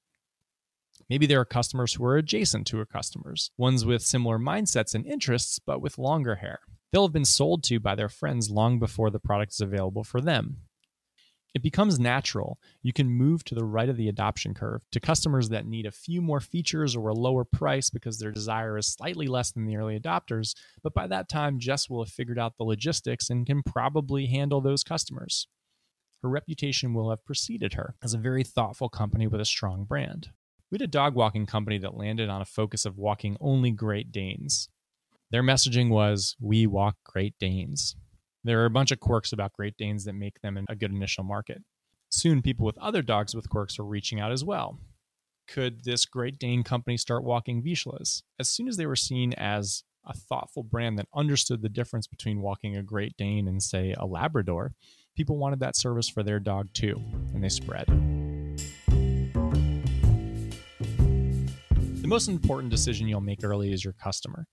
Maybe 1.10 1.26
there 1.26 1.40
are 1.40 1.46
customers 1.46 1.94
who 1.94 2.06
are 2.06 2.18
adjacent 2.18 2.66
to 2.68 2.78
her 2.78 2.86
customers, 2.86 3.52
ones 3.58 3.86
with 3.86 4.02
similar 4.02 4.40
mindsets 4.40 4.96
and 4.96 5.06
interests, 5.06 5.60
but 5.60 5.82
with 5.82 5.98
longer 5.98 6.36
hair. 6.36 6.60
They'll 6.92 7.08
have 7.08 7.14
been 7.14 7.26
sold 7.26 7.64
to 7.66 7.80
by 7.80 7.96
their 7.96 8.10
friends 8.10 8.50
long 8.50 8.80
before 8.80 9.12
the 9.12 9.20
product 9.20 9.54
is 9.54 9.62
available 9.62 10.04
for 10.04 10.22
them 10.22 10.62
it 11.56 11.64
becomes 11.64 11.98
natural. 11.98 12.60
You 12.84 12.92
can 12.92 13.10
move 13.10 13.46
to 13.46 13.56
the 13.56 13.64
right 13.64 13.88
of 13.88 13.96
the 13.96 14.10
adoption 14.10 14.54
curve 14.54 14.84
to 14.92 15.00
customers 15.00 15.48
that 15.50 15.66
need 15.66 15.86
a 15.86 15.92
few 15.92 16.22
more 16.22 16.42
features 16.42 16.98
or 16.98 17.08
a 17.08 17.14
lower 17.14 17.46
price 17.46 17.90
because 17.90 18.20
their 18.20 18.34
desire 18.34 18.78
is 18.78 18.88
slightly 18.88 19.28
less 19.28 19.52
than 19.52 19.66
the 19.66 19.78
early 19.78 19.98
adopters. 19.98 20.54
But 20.84 20.94
by 20.94 21.08
that 21.08 21.30
time, 21.30 21.58
Jess 21.58 21.90
will 21.90 22.04
have 22.04 22.12
figured 22.12 22.38
out 22.38 22.58
the 22.58 22.66
logistics 22.66 23.30
and 23.30 23.46
can 23.46 23.64
probably 23.64 24.26
handle 24.26 24.60
those 24.60 24.84
customers. 24.84 25.48
Her 26.22 26.28
reputation 26.28 26.94
will 26.94 27.10
have 27.10 27.24
preceded 27.24 27.76
her 27.76 27.96
as 28.04 28.14
a 28.14 28.20
very 28.20 28.44
thoughtful 28.44 28.90
company 28.90 29.26
with 29.26 29.40
a 29.40 29.46
strong 29.46 29.86
brand. 29.86 30.32
We 30.70 30.76
had 30.76 30.82
a 30.82 30.88
dog 30.88 31.16
walking 31.16 31.46
company 31.46 31.78
that 31.78 31.96
landed 31.96 32.28
on 32.28 32.42
a 32.42 32.46
focus 32.46 32.86
of 32.86 32.98
walking 32.98 33.38
only 33.40 33.72
Great 33.72 34.12
Danes. 34.12 34.68
Their 35.32 35.44
messaging 35.44 35.90
was, 35.90 36.36
We 36.38 36.68
walk 36.68 36.98
Great 37.06 37.36
Danes. 37.40 37.96
There 38.46 38.62
are 38.62 38.66
a 38.66 38.70
bunch 38.70 38.92
of 38.92 39.00
quirks 39.00 39.34
about 39.34 39.54
Great 39.54 39.76
Danes 39.76 40.06
that 40.06 40.14
make 40.14 40.40
them 40.42 40.64
a 40.70 40.76
good 40.76 40.92
initial 40.92 41.24
market. 41.24 41.64
Soon, 42.10 42.44
people 42.44 42.64
with 42.64 42.78
other 42.78 43.02
dogs 43.02 43.34
with 43.34 43.50
quirks 43.50 43.80
are 43.80 43.84
reaching 43.84 44.20
out 44.20 44.32
as 44.32 44.46
well. 44.46 44.78
Could 45.48 45.84
this 45.84 46.06
Great 46.06 46.38
Dane 46.38 46.62
company 46.62 46.96
start 46.96 47.24
walking 47.24 47.64
Vizslas? 47.64 48.22
As 48.40 48.48
soon 48.48 48.68
as 48.68 48.78
they 48.78 48.86
were 48.86 48.96
seen 48.96 49.34
as 49.34 49.84
a 50.06 50.14
thoughtful 50.14 50.62
brand 50.62 51.00
that 51.00 51.08
understood 51.12 51.64
the 51.64 51.70
difference 51.70 52.06
between 52.06 52.40
walking 52.40 52.78
a 52.78 52.84
Great 52.84 53.18
Dane 53.18 53.48
and, 53.48 53.64
say, 53.64 53.96
a 53.98 54.06
Labrador, 54.06 54.74
people 55.18 55.40
wanted 55.40 55.60
that 55.62 55.76
service 55.76 56.08
for 56.08 56.22
their 56.22 56.40
dog 56.40 56.72
too, 56.72 57.02
and 57.34 57.44
they 57.44 57.50
spread. 57.50 57.88
The 62.00 62.08
most 62.08 62.28
important 62.28 62.70
decision 62.70 63.08
you'll 63.08 63.22
make 63.22 63.44
early 63.44 63.74
is 63.74 63.84
your 63.84 63.94
customer. 63.94 64.46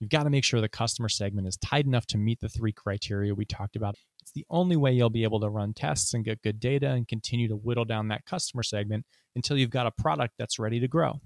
You've 0.00 0.10
got 0.10 0.24
to 0.24 0.30
make 0.30 0.44
sure 0.44 0.60
the 0.60 0.68
customer 0.68 1.08
segment 1.08 1.48
is 1.48 1.56
tight 1.56 1.86
enough 1.86 2.06
to 2.06 2.18
meet 2.18 2.40
the 2.40 2.48
three 2.48 2.72
criteria 2.72 3.34
we 3.34 3.44
talked 3.44 3.76
about. 3.76 3.96
It's 4.20 4.32
the 4.32 4.46
only 4.50 4.76
way 4.76 4.92
you'll 4.92 5.10
be 5.10 5.24
able 5.24 5.40
to 5.40 5.48
run 5.48 5.74
tests 5.74 6.14
and 6.14 6.24
get 6.24 6.42
good 6.42 6.60
data 6.60 6.90
and 6.90 7.08
continue 7.08 7.48
to 7.48 7.56
whittle 7.56 7.84
down 7.84 8.08
that 8.08 8.24
customer 8.24 8.62
segment 8.62 9.06
until 9.34 9.56
you've 9.56 9.70
got 9.70 9.86
a 9.86 9.90
product 9.90 10.34
that's 10.38 10.58
ready 10.58 10.78
to 10.80 10.88
grow. 10.88 11.20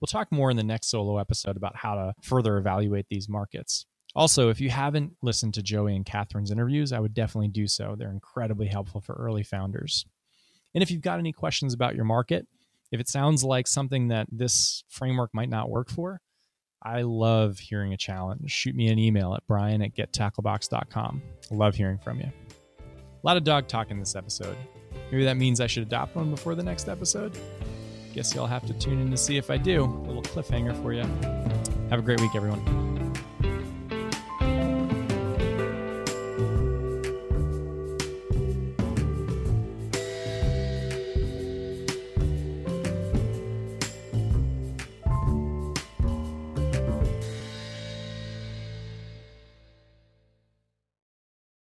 We'll 0.00 0.06
talk 0.06 0.32
more 0.32 0.50
in 0.50 0.56
the 0.56 0.62
next 0.62 0.88
solo 0.88 1.18
episode 1.18 1.56
about 1.56 1.76
how 1.76 1.94
to 1.94 2.14
further 2.22 2.58
evaluate 2.58 3.06
these 3.08 3.28
markets. 3.28 3.86
Also, 4.14 4.48
if 4.48 4.60
you 4.60 4.70
haven't 4.70 5.12
listened 5.22 5.54
to 5.54 5.62
Joey 5.62 5.94
and 5.94 6.04
Catherine's 6.04 6.50
interviews, 6.50 6.92
I 6.92 7.00
would 7.00 7.14
definitely 7.14 7.48
do 7.48 7.66
so. 7.66 7.94
They're 7.96 8.10
incredibly 8.10 8.66
helpful 8.66 9.00
for 9.00 9.14
early 9.14 9.42
founders. 9.42 10.06
And 10.74 10.82
if 10.82 10.90
you've 10.90 11.02
got 11.02 11.18
any 11.18 11.32
questions 11.32 11.74
about 11.74 11.94
your 11.94 12.04
market, 12.04 12.46
if 12.90 13.00
it 13.00 13.08
sounds 13.08 13.44
like 13.44 13.66
something 13.66 14.08
that 14.08 14.26
this 14.30 14.84
framework 14.88 15.30
might 15.34 15.50
not 15.50 15.70
work 15.70 15.90
for, 15.90 16.20
I 16.86 17.02
love 17.02 17.58
hearing 17.58 17.92
a 17.92 17.96
challenge. 17.96 18.48
Shoot 18.48 18.76
me 18.76 18.86
an 18.88 18.98
email 19.00 19.34
at 19.34 19.44
brian 19.48 19.82
at 19.82 19.96
gettacklebox.com. 19.96 21.20
Love 21.50 21.74
hearing 21.74 21.98
from 21.98 22.20
you. 22.20 22.30
A 22.78 23.26
lot 23.26 23.36
of 23.36 23.42
dog 23.42 23.66
talk 23.66 23.90
in 23.90 23.98
this 23.98 24.14
episode. 24.14 24.56
Maybe 25.10 25.24
that 25.24 25.36
means 25.36 25.60
I 25.60 25.66
should 25.66 25.82
adopt 25.82 26.14
one 26.14 26.30
before 26.30 26.54
the 26.54 26.62
next 26.62 26.88
episode. 26.88 27.36
Guess 28.14 28.36
you'll 28.36 28.46
have 28.46 28.64
to 28.68 28.72
tune 28.74 29.00
in 29.00 29.10
to 29.10 29.16
see 29.16 29.36
if 29.36 29.50
I 29.50 29.56
do. 29.56 29.82
A 29.82 30.06
little 30.06 30.22
cliffhanger 30.22 30.80
for 30.80 30.92
you. 30.92 31.02
Have 31.90 31.98
a 31.98 32.02
great 32.02 32.20
week, 32.20 32.36
everyone. 32.36 32.85